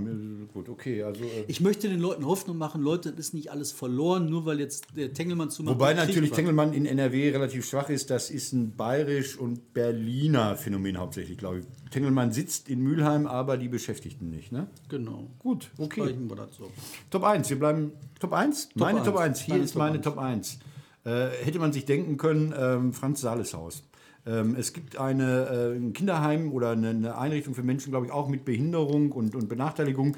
[0.54, 1.04] gut, okay.
[1.04, 4.46] Also, äh, Ich möchte den Leuten Hoffnung machen, Leute, das ist nicht alles verloren, nur
[4.46, 8.10] weil jetzt der Tengelmann zu wobei natürlich Tengelmann in NRW relativ schwach ist.
[8.10, 11.66] Das ist ein bayerisch und Berliner Phänomen hauptsächlich, glaube ich.
[11.92, 14.52] Tengelmann sitzt in Mülheim, aber die Beschäftigten nicht.
[14.52, 14.68] Ne?
[14.90, 15.30] Genau.
[15.40, 16.02] Gut, okay.
[16.02, 16.72] Sprechen wir so.
[17.10, 18.70] Top 1, wir bleiben Top 1?
[18.76, 19.06] meine 1.
[19.06, 20.04] Top 1, hier Deine ist Top meine 1.
[20.04, 20.60] Top 1.
[21.06, 23.84] Äh, hätte man sich denken können, ähm, Franz Sales Haus.
[24.26, 28.28] Ähm, es gibt eine, äh, ein Kinderheim oder eine, Einrichtung für Menschen, glaube ich, auch
[28.28, 30.16] mit Behinderung und, und Benachteiligung.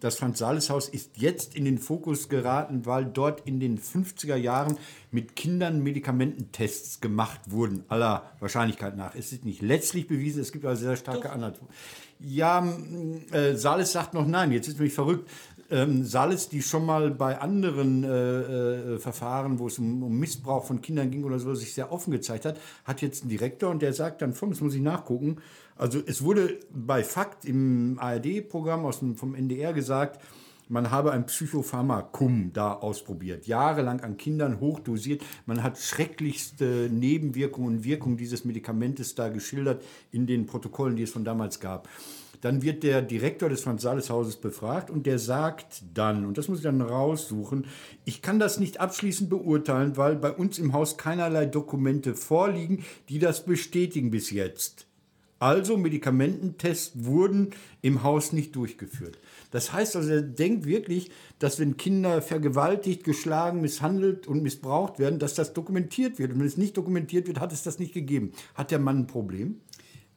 [0.00, 4.36] Das Franz Sales Haus ist jetzt in den Fokus geraten, weil dort in den 50er
[4.36, 4.76] Jahren
[5.10, 9.16] mit Kindern Medikamententests gemacht wurden, aller Wahrscheinlichkeit nach.
[9.16, 11.68] Es ist nicht letztlich bewiesen, es gibt aber sehr starke Anhaltungen.
[12.20, 12.64] Ja,
[13.32, 15.28] äh, Sales sagt noch nein, jetzt ist nämlich verrückt.
[15.70, 20.64] Ähm, Sales, die schon mal bei anderen äh, äh, Verfahren, wo es um, um Missbrauch
[20.64, 23.82] von Kindern ging oder so, sich sehr offen gezeigt hat, hat jetzt einen Direktor und
[23.82, 25.36] der sagt dann folgendes, muss ich nachgucken.
[25.76, 30.20] Also es wurde bei Fakt im ARD-Programm vom NDR gesagt,
[30.70, 35.22] man habe ein Psychopharmakum da ausprobiert, jahrelang an Kindern hochdosiert.
[35.46, 41.10] Man hat schrecklichste Nebenwirkungen und Wirkungen dieses Medikamentes da geschildert in den Protokollen, die es
[41.10, 41.88] von damals gab.
[42.40, 46.64] Dann wird der Direktor des Franz-Sales-Hauses befragt und der sagt dann, und das muss ich
[46.64, 47.66] dann raussuchen,
[48.04, 53.18] ich kann das nicht abschließend beurteilen, weil bei uns im Haus keinerlei Dokumente vorliegen, die
[53.18, 54.88] das bestätigen bis jetzt.
[55.40, 59.18] Also Medikamententests wurden im Haus nicht durchgeführt.
[59.52, 65.20] Das heißt also, er denkt wirklich, dass wenn Kinder vergewaltigt, geschlagen, misshandelt und missbraucht werden,
[65.20, 66.32] dass das dokumentiert wird.
[66.32, 68.32] Und wenn es nicht dokumentiert wird, hat es das nicht gegeben.
[68.54, 69.60] Hat der Mann ein Problem?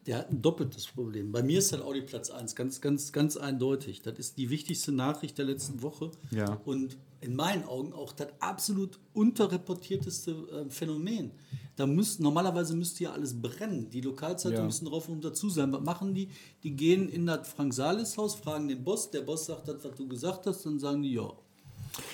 [0.07, 1.31] Der hat ein doppeltes Problem.
[1.31, 4.01] Bei mir ist das Audi Platz 1, ganz, ganz, ganz eindeutig.
[4.01, 6.09] Das ist die wichtigste Nachricht der letzten Woche.
[6.31, 6.59] Ja.
[6.65, 11.31] Und in meinen Augen auch das absolut unterreportierteste äh, Phänomen.
[11.75, 13.89] Da müsst, normalerweise müsste ja alles brennen.
[13.91, 14.65] Die Lokalzeitungen Ja.
[14.65, 15.71] müssen drauf und dazu sein.
[15.71, 16.29] Was machen die?
[16.63, 19.11] Die gehen in das Frank-Sales-Haus, fragen den Boss.
[19.11, 21.31] Der Boss sagt das, was du gesagt hast, dann sagen die, ja,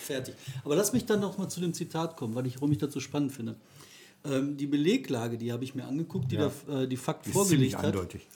[0.02, 0.36] fertig.
[0.66, 2.94] Aber lass mich dann noch mal zu dem Zitat kommen, weil ich, warum ich das
[2.94, 3.56] so spannend finde.
[4.30, 6.52] Ähm, die Beleglage, die habe ich mir angeguckt, die Ja.
[6.68, 7.86] da, äh, die Fakt ist vorgelegt ziemlich hat.
[7.86, 8.28] eindeutig.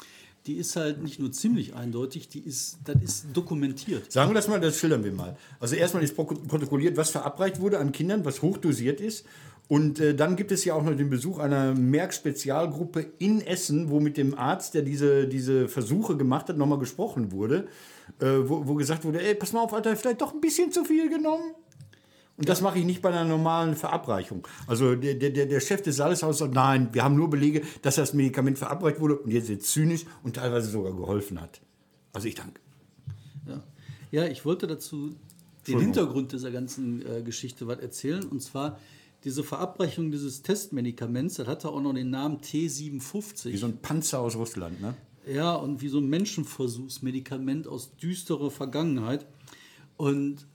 [0.48, 4.12] Die ist halt nicht nur ziemlich eindeutig, die ist, das ist dokumentiert.
[4.12, 5.38] Sagen wir das mal, das schildern wir mal.
[5.60, 9.24] Also erstmal ist protokolliert, was verabreicht wurde an Kindern, was hochdosiert ist.
[9.68, 14.00] Und äh, dann gibt es ja auch noch den Besuch einer Merck-Spezialgruppe in Essen, wo
[14.00, 17.68] mit dem Arzt, der diese, diese Versuche gemacht hat, nochmal gesprochen wurde,
[18.20, 20.84] äh, wo, wo gesagt wurde, ey, pass mal auf, Alter, vielleicht doch ein bisschen zu
[20.84, 21.54] viel genommen.
[22.42, 24.48] Und das mache ich nicht bei einer normalen Verabreichung.
[24.66, 28.16] Also der, der, der Chef des Saaleshauses sagt, nein, wir haben nur Belege, dass das
[28.16, 31.62] Medikament verabreicht wurde und jetzt jetzt zynisch und teilweise sogar geholfen hat.
[32.14, 32.60] Also ich danke.
[33.46, 33.62] Ja,
[34.10, 35.16] ja ich wollte dazu
[35.68, 38.24] den Hintergrund dieser ganzen äh, Geschichte was erzählen.
[38.24, 38.80] Und zwar
[39.24, 43.52] diese Verabreichung dieses Testmedikaments, das hatte auch noch den Namen T57.
[43.52, 44.96] Wie so ein Panzer aus Russland, ne?
[45.32, 49.28] Ja, und wie so ein Menschenversuchsmedikament aus düsterer Vergangenheit.
[49.96, 50.48] Und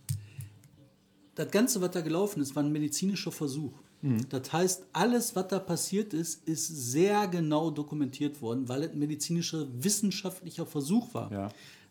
[1.37, 3.73] das Ganze, was da gelaufen ist, war ein medizinischer Versuch.
[4.03, 4.29] Mhm.
[4.29, 8.99] Das heißt, alles, was da passiert ist, ist sehr genau dokumentiert worden, weil es ein
[8.99, 11.31] medizinischer, wissenschaftlicher Versuch war.
[11.31, 11.49] Ja.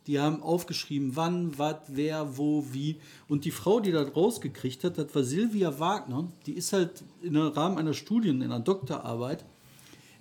[0.08, 2.98] Die haben aufgeschrieben, wann, was, wer, wo, wie.
[3.28, 6.32] Und die Frau, die das rausgekriegt hat, das war Silvia Wagner.
[6.46, 9.46] Die ist halt im Rahmen einer Studien, in einer Doktorarbeit,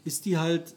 [0.04, 0.74] ist die halt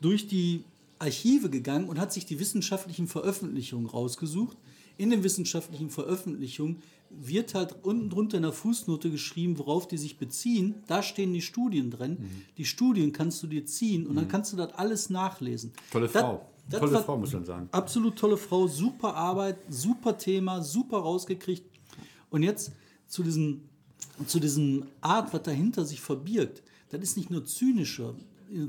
[0.00, 0.64] durch die
[0.98, 4.56] Archive gegangen und hat sich die wissenschaftlichen Veröffentlichungen rausgesucht.
[4.96, 10.18] In den wissenschaftlichen Veröffentlichungen wird halt unten drunter in der Fußnote geschrieben, worauf die sich
[10.18, 10.82] beziehen.
[10.86, 12.18] Da stehen die Studien drin.
[12.20, 12.42] Mhm.
[12.56, 15.72] Die Studien kannst du dir ziehen und dann kannst du das alles nachlesen.
[15.90, 16.46] Tolle Frau.
[16.68, 17.68] das Tolle Frau, muss man sagen.
[17.72, 21.64] Absolut tolle Frau, super Arbeit, super Thema, super rausgekriegt.
[22.30, 22.72] Und jetzt
[23.06, 23.62] zu diesem,
[24.26, 26.62] zu diesem Art, was dahinter sich verbirgt.
[26.90, 27.44] Das ist nicht nur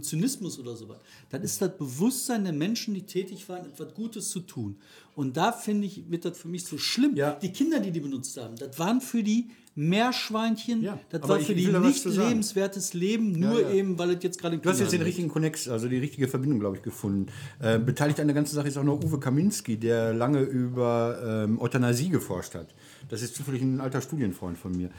[0.01, 0.99] Zynismus oder sowas.
[1.29, 4.77] Das ist das Bewusstsein der Menschen, die tätig waren, etwas Gutes zu tun.
[5.15, 7.15] Und da finde ich, wird das für mich so schlimm.
[7.15, 7.33] Ja.
[7.33, 11.55] Die Kinder, die die benutzt haben, das waren für die Meerschweinchen, Ja, das war für
[11.55, 13.71] die nicht lebenswertes Leben, nur ja.
[13.71, 16.27] eben, weil es jetzt gerade im Du hast jetzt den richtigen Connex, also die richtige
[16.27, 17.27] Verbindung, glaube ich, gefunden.
[17.59, 21.61] Äh, beteiligt an der ganzen Sache ist auch noch Uwe Kaminski, der lange über ähm,
[21.61, 22.75] Euthanasie geforscht hat.
[23.07, 24.89] Das ist zufällig ein alter Studienfreund von mir.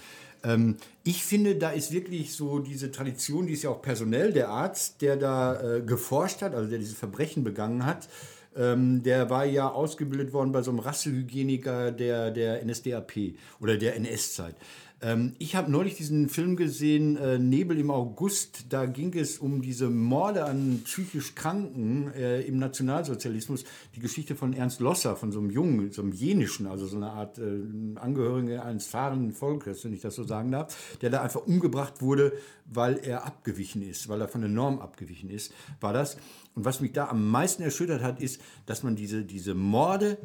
[0.45, 4.49] Ähm, ich finde, da ist wirklich so diese Tradition, die ist ja auch personell, der
[4.49, 8.09] Arzt, der da äh, geforscht hat, also der diese Verbrechen begangen hat,
[8.57, 13.97] ähm, der war ja ausgebildet worden bei so einem Rassehygieniker der, der NSDAP oder der
[13.97, 14.57] NS-Zeit.
[15.03, 18.67] Ähm, ich habe neulich diesen Film gesehen, äh, Nebel im August.
[18.69, 23.65] Da ging es um diese Morde an psychisch Kranken äh, im Nationalsozialismus.
[23.95, 27.11] Die Geschichte von Ernst Losser, von so einem Jungen, so einem jenischen, also so eine
[27.11, 27.61] Art äh,
[27.97, 32.33] Angehörige eines fahrenden Volkes, wenn ich das so sagen darf, der da einfach umgebracht wurde,
[32.67, 36.19] weil er abgewichen ist, weil er von der Norm abgewichen ist, war das.
[36.55, 40.19] Und was mich da am meisten erschüttert hat, ist, dass man diese, diese Morde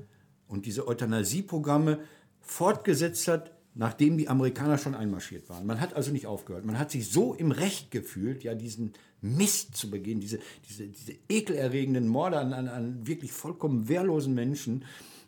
[0.47, 1.99] und diese Euthanasieprogramme
[2.41, 5.65] fortgesetzt hat, nachdem die Amerikaner schon einmarschiert waren.
[5.65, 6.65] Man hat also nicht aufgehört.
[6.65, 11.13] Man hat sich so im Recht gefühlt, ja, diesen Mist zu begehen, diese, diese, diese
[11.29, 14.85] ekelerregenden Morde an, an, an wirklich vollkommen wehrlosen Menschen,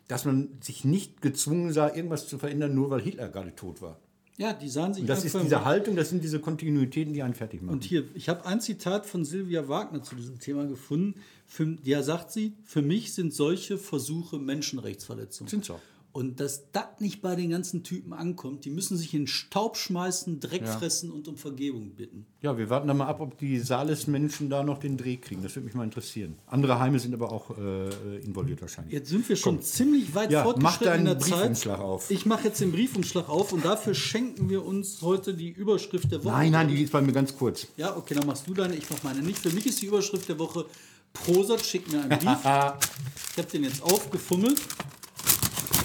[0.08, 4.00] dass man sich nicht gezwungen sah, irgendwas zu verändern, nur weil Hitler gerade tot war.
[4.38, 7.34] Ja, die sahen sich Und das ist diese Haltung, das sind diese Kontinuitäten, die einen
[7.34, 7.74] fertig machen.
[7.74, 11.20] Und hier, ich habe ein Zitat von Silvia Wagner zu diesem Thema gefunden.
[11.44, 15.50] Für, ja, sagt sie, für mich sind solche Versuche Menschenrechtsverletzungen.
[15.50, 15.80] Sind's auch.
[16.18, 20.40] Und dass das nicht bei den ganzen Typen ankommt, die müssen sich in Staub schmeißen,
[20.40, 22.26] Dreck fressen und um Vergebung bitten.
[22.40, 25.44] Ja, wir warten da mal ab, ob die Saales-Menschen da noch den Dreh kriegen.
[25.44, 26.34] Das würde mich mal interessieren.
[26.48, 28.94] Andere Heime sind aber auch äh, involviert wahrscheinlich.
[28.94, 31.84] Jetzt sind wir schon ziemlich weit Ja, fortgeschritten mach deinen in der Briefumschlag Zeit.
[31.84, 32.10] auf.
[32.10, 36.24] Ich mache jetzt den Briefumschlag auf und dafür schenken wir uns heute die Überschrift der
[36.24, 36.32] Woche.
[36.32, 37.68] Nein, nein, die ist bei mir ganz kurz.
[37.76, 39.38] Ja, okay, dann machst du deine, ich mach meine nicht.
[39.38, 40.66] Für mich ist die Überschrift der Woche
[41.12, 42.38] Prosat schickt mir einen Brief.
[42.42, 44.60] ich habe den jetzt aufgefummelt,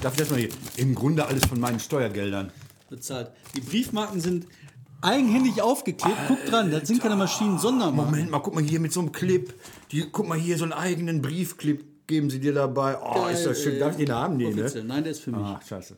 [0.03, 0.49] Darf ich das mal hier?
[0.75, 2.51] Im Grunde alles von meinen Steuergeldern.
[2.89, 3.31] bezahlt.
[3.55, 4.47] Die Briefmarken sind
[5.01, 6.17] eigenhändig aufgeklebt.
[6.27, 8.11] Guck dran, das sind keine Maschinen, Sondermarken.
[8.11, 9.53] Moment mal, guck mal hier mit so einem Clip.
[9.91, 12.97] Die, guck mal hier, so einen eigenen Briefclip geben sie dir dabei.
[13.01, 13.79] Oh, ist das schön.
[13.79, 14.35] Darf ich den haben?
[14.35, 14.69] Nee, ne?
[14.85, 15.39] Nein, der ist für mich.
[15.41, 15.95] Ach, scheiße.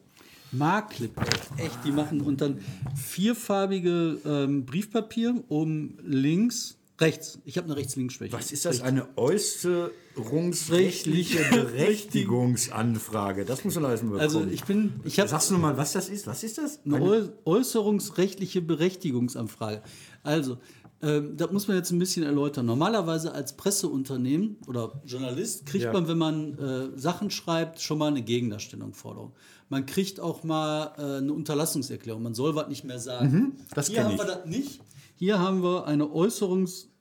[0.52, 1.20] Markclip,
[1.58, 2.60] echt, die machen und dann
[2.96, 7.40] vierfarbige ähm, Briefpapier oben links, rechts.
[7.46, 8.34] Ich habe eine Rechts-Links-Schwäche.
[8.34, 8.82] Was ist das?
[8.82, 13.46] Eine äußerungsrechtliche Berechtigungsanfrage.
[13.46, 14.22] Das muss man alles mal bekommen.
[14.22, 16.26] Also ich bin, ich habe Sagst du mal, was das ist?
[16.28, 16.80] Was ist das?
[16.86, 19.82] eine äu äußerungsrechtliche Berechtigungsanfrage.
[20.24, 20.58] Also,
[21.02, 22.66] ähm, das muss man jetzt ein bisschen erläutern.
[22.66, 25.92] Normalerweise als Presseunternehmen oder Journalist kriegt Ja.
[25.94, 29.34] man, wenn man äh, Sachen schreibt, schon mal eine Gegendarstellung, Forderung.
[29.68, 32.24] Man kriegt auch mal äh, eine Unterlassungserklärung.
[32.24, 33.32] Man soll was nicht mehr sagen.
[33.32, 34.20] Mhm, das Hier haben ich.
[34.20, 34.80] wir das nicht.
[35.16, 36.92] Hier haben wir eine Äußerungs...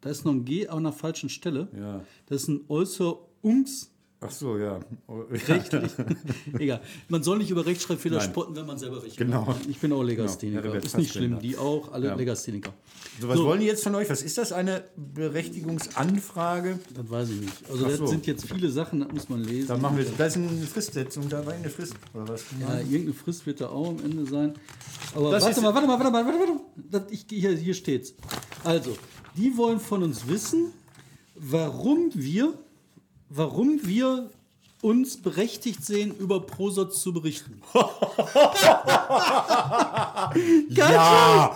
[0.00, 1.68] Da ist noch ein G an der falschen Stelle.
[1.76, 2.04] Ja.
[2.26, 3.89] Das ist ein Äußerungs...
[4.22, 4.78] Ach so, ja.
[5.48, 5.92] Rechtlich.
[6.58, 6.82] Egal.
[7.08, 8.28] Man soll nicht über Rechtschreibfehler Nein.
[8.28, 9.46] spotten, wenn man selber welche Genau.
[9.46, 9.66] macht.
[9.66, 10.62] Ich bin auch Legastheniker.
[10.62, 11.38] Herbert ist nicht schlimm.
[11.38, 12.14] Die auch, alle Ja.
[12.14, 12.70] Legastheniker.
[13.18, 14.10] So, was wollen die jetzt von euch?
[14.10, 14.52] Was ist das?
[14.52, 16.78] Eine Berechtigungsanfrage?
[16.94, 17.52] Das weiß ich nicht.
[17.70, 18.06] Also Ach das so.
[18.08, 19.68] sind jetzt viele Sachen, das muss man lesen.
[19.68, 21.94] Da machen wir Da ist eine Fristsetzung, da war eine Frist.
[22.12, 22.44] Oder was?
[22.60, 24.54] ja, irgendeine Frist wird da auch am Ende sein.
[25.14, 26.60] Aber Das warte mal, warte mal, warte mal, warte mal.
[26.90, 28.14] Das, ich, hier, hier steht's.
[28.64, 28.96] Also,
[29.36, 30.72] die wollen von uns wissen,
[31.34, 32.52] warum wir,
[33.30, 34.28] warum wir
[34.82, 37.62] uns berechtigt sehen, über Prosatz zu berichten.
[40.68, 41.54] Ja!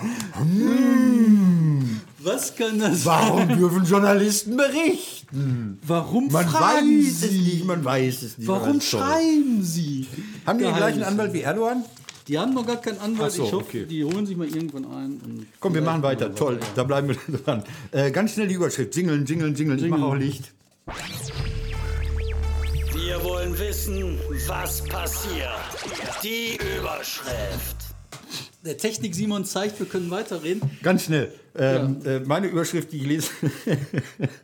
[2.19, 5.79] Was kann das Warum dürfen Journalisten berichten?
[5.85, 7.39] Warum Man fragen weiß es Sie?
[7.39, 8.47] nicht, man weiß es nicht.
[8.47, 10.07] Warum schreiben Sie?
[10.45, 11.03] Haben die den gleichen?
[11.03, 11.85] Anwalt wie Erdogan?
[12.27, 13.31] Die haben noch gar keinen Anwalt.
[13.31, 13.85] So, ich hoffe, okay.
[13.85, 15.47] die holen sich mal irgendwann ein.
[15.59, 16.33] Komm, wir machen weiter.
[16.33, 17.63] Toll, da bleiben wir dran.
[17.91, 18.95] Äh, ganz schnell die Überschrift.
[18.95, 19.77] Jingeln, jingeln, jingeln.
[19.77, 20.51] Ich mache auch Licht.
[22.95, 25.51] Wir wollen wissen, was passiert.
[26.23, 27.75] Die Überschrift.
[28.65, 30.61] Der Technik Simon zeigt, wir können weiterreden.
[30.81, 31.31] Ganz schnell.
[31.57, 33.29] Ähm, äh, meine Überschrift, die ich lesen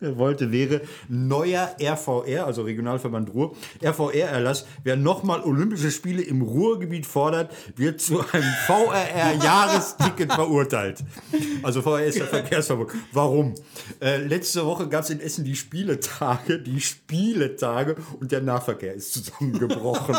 [0.00, 3.54] wollte, wäre neuer RVR, also Regionalverband Ruhr.
[3.84, 11.00] RVR-Erlass, wer nochmal Olympische Spiele im Ruhrgebiet fordert, wird zu einem VRR-Jahresticket verurteilt.
[11.62, 12.92] Also VRR ist der Verkehrsverbund.
[13.12, 13.54] Warum?
[14.00, 19.12] Äh, letzte Woche gab es in Essen die Spieletage, die Spieletage und der Nahverkehr ist
[19.12, 20.14] zusammengebrochen.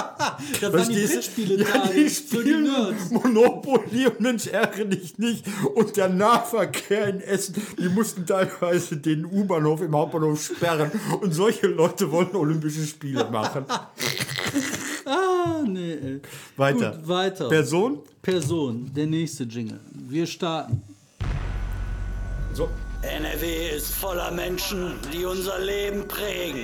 [0.62, 1.08] Das waren die?
[1.08, 3.10] Brettspieletage Ja, die Nerds.
[3.10, 5.46] Monopoly und Mensch ärgere dich nicht.
[5.76, 10.92] Und der Nahverkehr in Essen, die mussten teilweise den U-Bahnhof im Hauptbahnhof sperren.
[11.22, 13.66] Und solche Leute wollen Olympische Spiele machen.
[15.06, 15.94] Ah, nee.
[15.94, 16.22] ey.
[16.56, 16.92] Weiter.
[16.92, 17.50] Gut, weiter.
[17.50, 18.00] Person?
[18.22, 19.80] Person, der nächste Jingle.
[19.92, 20.82] Wir starten.
[22.54, 22.70] So.
[23.02, 26.64] NRW ist voller Menschen, die unser Leben prägen.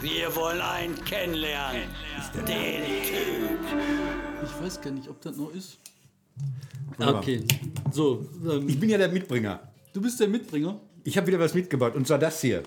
[0.00, 1.82] Wir wollen einen kennenlernen.
[2.34, 3.60] Den Typ.
[4.44, 5.78] Ich weiß gar nicht, ob das noch ist.
[6.96, 7.20] Wunderbar.
[7.22, 7.42] Okay,
[7.92, 8.26] so.
[8.50, 9.60] Ähm, Ich bin ja der Mitbringer.
[9.92, 10.80] du bist der Mitbringer.
[11.04, 12.62] Ich habe wieder was mitgebracht und zwar das hier.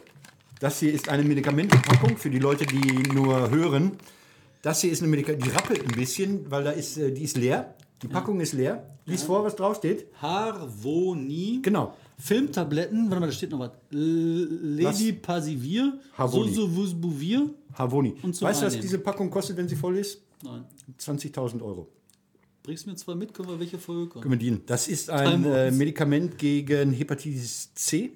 [0.60, 3.94] Das hier ist eine Medikamentenpackung für die Leute, die nur hören.
[4.62, 7.36] Das hier ist eine Medikament, die rappelt ein bisschen, weil da ist, äh, die ist
[7.38, 7.74] leer.
[8.02, 8.84] Die Packung ist leer.
[9.06, 10.06] Lies vor, was draufsteht.
[10.22, 11.60] Harvoni.
[11.62, 11.96] Genau.
[12.18, 13.72] Filmtabletten, warte mal, da steht noch was.
[13.90, 16.54] Lady Pasivir, Harvoni.
[16.54, 17.50] Sosovusbuvir.
[17.74, 18.16] Havoni.
[18.22, 20.22] Weißt du, was diese Packung kostet, wenn sie voll ist?
[20.44, 20.66] Nein.
[21.00, 21.88] 20.000 Euro.
[22.72, 24.22] Bringst mir zwei mit, können wir welche Folge kommen?
[24.24, 24.62] Können wir dienen.
[24.66, 25.72] Das ist ein äh.
[25.72, 28.12] Medikament gegen Hepatitis C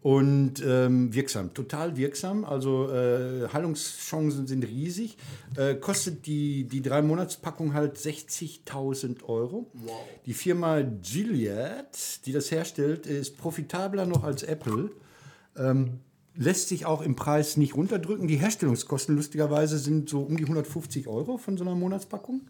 [0.00, 2.44] und ähm, wirksam, total wirksam.
[2.44, 5.16] Also äh, Heilungschancen sind riesig.
[5.56, 9.72] Äh, kostet die, die drei Monatspackung halt 60.000 Euro.
[10.24, 14.92] Die Firma Gilead, die das herstellt, ist profitabler noch als Apple.
[15.56, 15.98] Ähm,
[16.36, 18.28] lässt sich auch im Preis nicht runterdrücken.
[18.28, 22.42] Die Herstellungskosten lustigerweise sind so um die 150 Euro von so einer Monatspackung.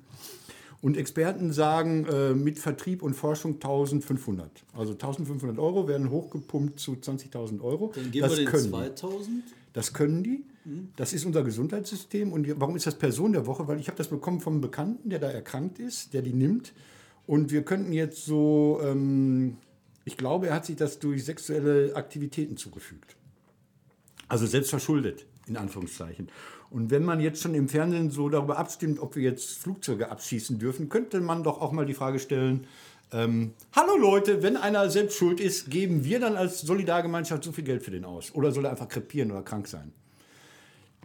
[0.84, 4.50] Und Experten sagen äh, mit Vertrieb und Forschung 1500.
[4.74, 7.90] Also 1500 Euro werden hochgepumpt zu 20.000 Euro.
[7.94, 8.70] Dann geben das wir den können die.
[8.70, 9.44] 2000.
[9.72, 10.44] Das können die.
[10.96, 12.32] Das ist unser Gesundheitssystem.
[12.32, 13.66] Und die- warum ist das Person der Woche?
[13.66, 16.74] Weil ich habe das bekommen vom Bekannten, der da erkrankt ist, der die nimmt.
[17.26, 19.56] Und wir könnten jetzt so, ähm,
[20.04, 23.16] ich glaube, er hat sich das durch sexuelle Aktivitäten zugefügt.
[24.28, 26.28] Also selbst verschuldet, in Anführungszeichen.
[26.74, 30.58] Und wenn man jetzt schon im Fernsehen so darüber abstimmt, ob wir jetzt Flugzeuge abschießen
[30.58, 32.66] dürfen, könnte man doch auch mal die Frage stellen,
[33.12, 37.62] ähm, hallo Leute, wenn einer selbst schuld ist, geben wir dann als Solidargemeinschaft so viel
[37.62, 38.34] Geld für den aus?
[38.34, 39.92] Oder soll er einfach krepieren oder krank sein?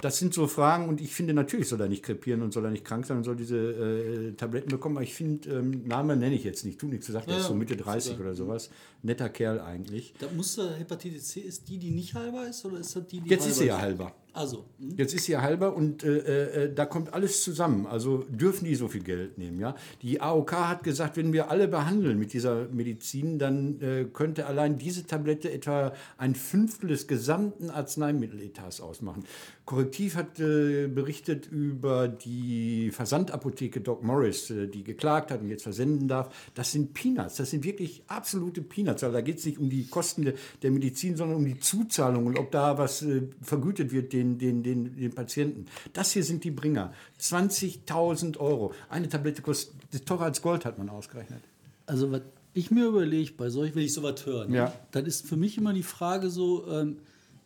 [0.01, 2.71] Das sind so Fragen und ich finde, natürlich soll er nicht krepieren und soll er
[2.71, 4.95] nicht krank sein und soll diese äh, Tabletten bekommen.
[4.97, 6.79] Aber ich finde, ähm, Name nenne ich jetzt nicht.
[6.79, 8.27] Tu nichts gesagt, der Ja, ist so Mitte 30 sogar.
[8.27, 8.71] oder sowas.
[9.03, 10.13] Netter Kerl eigentlich.
[10.17, 13.29] Da muss Hepatitis C, ist die, die nicht heilbar ist, oder ist das die, die
[13.29, 14.15] Jetzt ist sie ja halber.
[14.33, 14.95] Also, hm?
[14.97, 17.85] Jetzt ist sie ja halber und äh, äh, da kommt alles zusammen.
[17.87, 19.59] Also dürfen die so viel Geld nehmen.
[19.59, 19.75] Ja?
[20.01, 24.77] Die AOK hat gesagt, wenn wir alle behandeln mit dieser Medizin, dann äh, könnte allein
[24.77, 29.25] diese Tablette etwa ein Fünftel des gesamten Arzneimitteletats ausmachen.
[29.65, 35.63] Korrektiv hat äh, berichtet über die Versandapotheke Doc Morris, äh, die geklagt hat und jetzt
[35.63, 36.33] versenden darf.
[36.55, 39.03] Das sind Peanuts, das sind wirklich absolute Peanuts.
[39.03, 42.25] Also da geht es nicht um die Kosten der, der Medizin, sondern um die Zuzahlung
[42.25, 45.65] und ob da was äh, vergütet wird den, den, den, den Patienten.
[45.93, 46.93] Das hier sind die Bringer.
[47.19, 48.73] 20.000 Euro.
[48.89, 51.41] Eine Tablette kostet teurer als Gold, hat man ausgerechnet.
[51.85, 52.21] also was
[52.53, 54.57] ich mir überlege, bei solch, wenn ich sowas höre, ne?
[54.57, 54.73] Ja.
[54.91, 56.97] dann ist für mich immer die Frage so, ähm,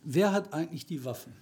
[0.04, 1.34] wer hat eigentlich die Waffen?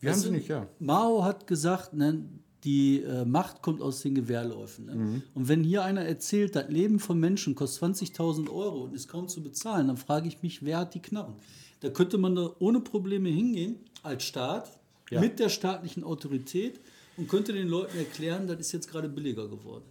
[0.00, 0.66] Wir haben Weißt sie du, nicht, ja.
[0.78, 2.22] Mao hat gesagt, ne,
[2.64, 4.86] die äh, Macht kommt aus den Gewehrläufen.
[4.86, 4.94] Ne?
[4.94, 5.22] Mhm.
[5.34, 9.28] Und wenn hier einer erzählt, das Leben von Menschen kostet 20.000 Euro und ist kaum
[9.28, 11.34] zu bezahlen, dann frage ich mich, wer hat die Knarren?
[11.80, 14.70] Da könnte man da ohne Probleme hingehen, als Staat,
[15.10, 15.20] Ja.
[15.20, 16.80] mit der staatlichen Autorität
[17.16, 19.84] und könnte den Leuten erklären, das ist jetzt gerade billiger geworden.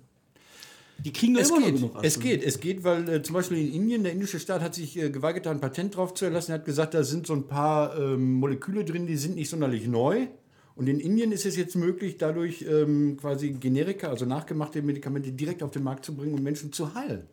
[0.98, 3.58] Die kriegen Es immer noch geht, genug es geht, es geht, weil äh, zum Beispiel
[3.58, 6.52] in Indien, der indische Staat hat sich äh, geweigert, da ein Patent drauf zu erlassen.
[6.52, 9.88] Er hat gesagt, da sind so ein paar ähm, Moleküle drin, die sind nicht sonderlich
[9.88, 10.28] neu.
[10.76, 15.64] Und in Indien ist es jetzt möglich, dadurch ähm, quasi Generika, also nachgemachte Medikamente, direkt
[15.64, 17.28] auf den Markt zu bringen und Menschen zu heilen.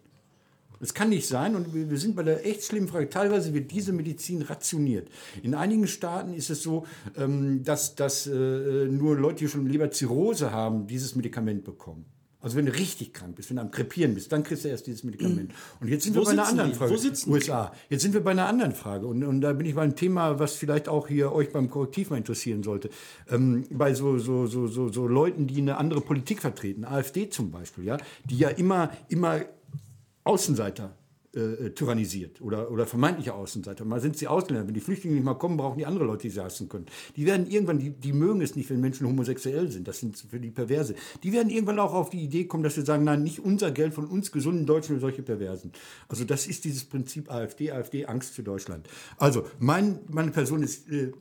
[0.79, 3.09] Das kann nicht sein und wir wir sind bei der echt schlimmen Frage.
[3.09, 5.09] Teilweise wird diese Medizin rationiert.
[5.43, 8.31] In einigen Staaten ist es so, ähm, dass, dass äh,
[8.87, 12.05] nur Leute, die schon Leberzirrhose haben, dieses Medikament bekommen.
[12.43, 14.87] Also wenn du richtig krank bist, wenn du am Krepieren bist, dann kriegst du erst
[14.87, 15.53] dieses Medikament.
[15.81, 16.77] Und jetzt sind Wo wir bei einer anderen die?
[16.77, 16.93] Frage.
[16.93, 17.33] Wo sitzen?
[17.33, 17.73] USA.
[17.89, 19.07] Jetzt sind wir bei einer anderen Frage.
[19.07, 22.11] Und, und da bin ich bei einem Thema, was vielleicht auch hier euch beim Korrektiv
[22.11, 22.91] mal interessieren sollte.
[23.31, 27.53] Ähm, bei so, so, so, so, so Leuten, die eine andere Politik vertreten, AfD zum
[27.53, 27.97] Beispiel, ja,
[28.29, 29.43] die ja immer, immer
[30.25, 30.97] Außenseiter
[31.35, 33.85] äh, tyrannisiert oder, oder vermeintliche Außenseiter.
[33.85, 34.67] Mal sind sie Ausländer.
[34.67, 36.87] Wenn die Flüchtlinge nicht mal kommen, brauchen die andere Leute, die sie hassen können.
[37.17, 39.89] Die werden irgendwann, die, die mögen es nicht, wenn Menschen homosexuell sind.
[39.89, 40.95] Das sind für die Perverse.
[41.23, 43.95] Die werden irgendwann auch auf die Idee kommen, dass sie sagen, nein, nicht unser Geld
[43.95, 45.73] von uns gesunden Deutschen für solche Perversen.
[46.09, 48.89] Also das ist dieses Prinzip AfD, AfD, Angst für Deutschland.
[49.17, 50.89] Also mein, meine Person ist...
[50.91, 51.13] Äh,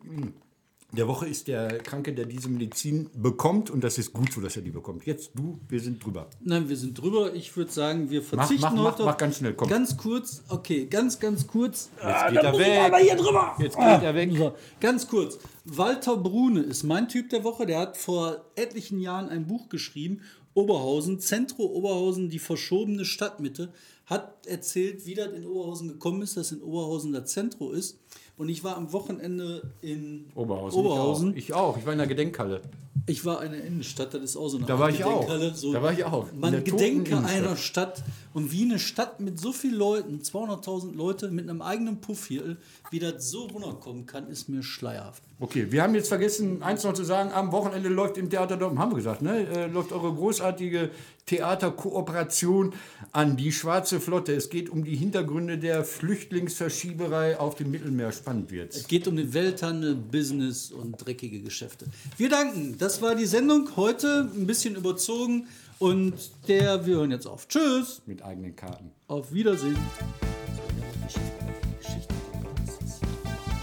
[0.94, 4.56] der Woche ist der Kranke, der diese Medizin bekommt und das ist gut so, dass
[4.56, 5.06] er die bekommt.
[5.06, 6.28] Jetzt du, wir sind drüber.
[6.44, 7.34] Nein, wir sind drüber.
[7.34, 9.06] Ich würde sagen, wir verzichten mach, mach, heute.
[9.06, 9.70] mach ganz schnell, komm.
[9.70, 11.90] Ganz kurz, okay, ganz, ganz kurz.
[11.96, 12.96] Jetzt geht er weg.
[13.02, 13.56] hier drüber.
[13.58, 14.32] Jetzt geht er weg.
[14.36, 15.40] So, ganz kurz.
[15.66, 17.66] Walter Brune ist mein Typ der Woche.
[17.66, 20.22] Der hat vor etlichen Jahren ein Buch geschrieben.
[20.54, 23.72] Oberhausen, Zentro Oberhausen, die verschobene Stadtmitte.
[24.06, 28.00] Hat erzählt, wie das in Oberhausen gekommen ist, dass in Oberhausen das Zentro ist.
[28.42, 30.80] Und ich war am Wochenende in Oberhausen.
[30.80, 31.38] Oberhausen.
[31.38, 31.76] Ich auch.
[31.76, 31.78] ich auch.
[31.78, 32.62] Ich war in der Gedenkhalle.
[33.08, 35.28] Ich war in der Innenstadt, das ist auch so eine Da war ich auch.
[35.54, 36.28] So Da war ich auch.
[36.34, 41.50] Man gedenke einer Stadt und wie eine Stadt mit so vielen Leuten, 200.000 Leute mit
[41.50, 42.58] einem eigenen Puffviertel,
[42.90, 45.24] wie das so runterkommen kann, ist mir schleierhaft.
[45.40, 47.32] Okay, wir haben jetzt vergessen, eins noch zu sagen.
[47.32, 49.48] Am Wochenende läuft im Theater Dortmund, haben wir gesagt, ne?
[49.48, 50.92] Äh, läuft eure großartige
[51.26, 52.74] Theaterkooperation
[53.12, 54.34] an die Schwarze Flotte.
[54.34, 58.12] Es geht um die Hintergründe der Flüchtlingsverschieberei auf dem Mittelmeer.
[58.12, 58.78] Spannend wird's.
[58.78, 61.86] Es geht um den Welthandel, Business und dreckige Geschäfte.
[62.18, 62.78] Wir danken.
[62.82, 65.48] Das war die Sendung heute, ein bisschen überzogen.
[65.78, 66.16] Und
[66.48, 67.48] der, wir hören jetzt auf.
[67.48, 68.02] Tschüss.
[68.08, 68.90] Mit eigenen Karten.
[69.08, 69.78] Auf Wiedersehen.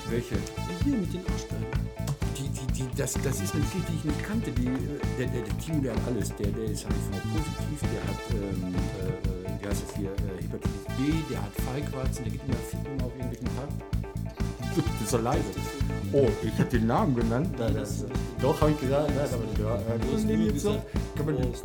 [0.08, 0.36] Welche?
[0.84, 1.66] Hier mit den Arschbällen.
[2.36, 4.52] Die, die, die, das, das ist eine Geschichte, die ich nicht kannte.
[4.52, 6.28] Die, äh, der, der, der Timo, der hat alles.
[6.36, 10.84] Der, der ist HIV-positiv, der hat, ähm, äh, äh, wie heißt das hier, äh, Hepatitis
[10.96, 14.07] B, der hat Feigwarzen, der geht immer ficken auf irgendwelchen Tag.
[14.78, 15.44] Das ist so leise.
[16.12, 17.54] Oh, ich habe den Namen genannt.
[17.58, 18.04] Nein, das,
[18.40, 19.10] doch, habe ich gesagt.
[19.14, 20.82] Nein, aber ja, äh, Du hast kann man den nur jetzt so?
[21.16, 21.64] Kann man, Prost.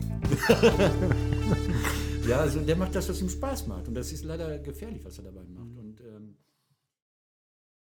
[2.27, 3.87] ja, also der macht das, was ihm Spaß macht.
[3.87, 5.62] Und das ist leider gefährlich, was er dabei macht.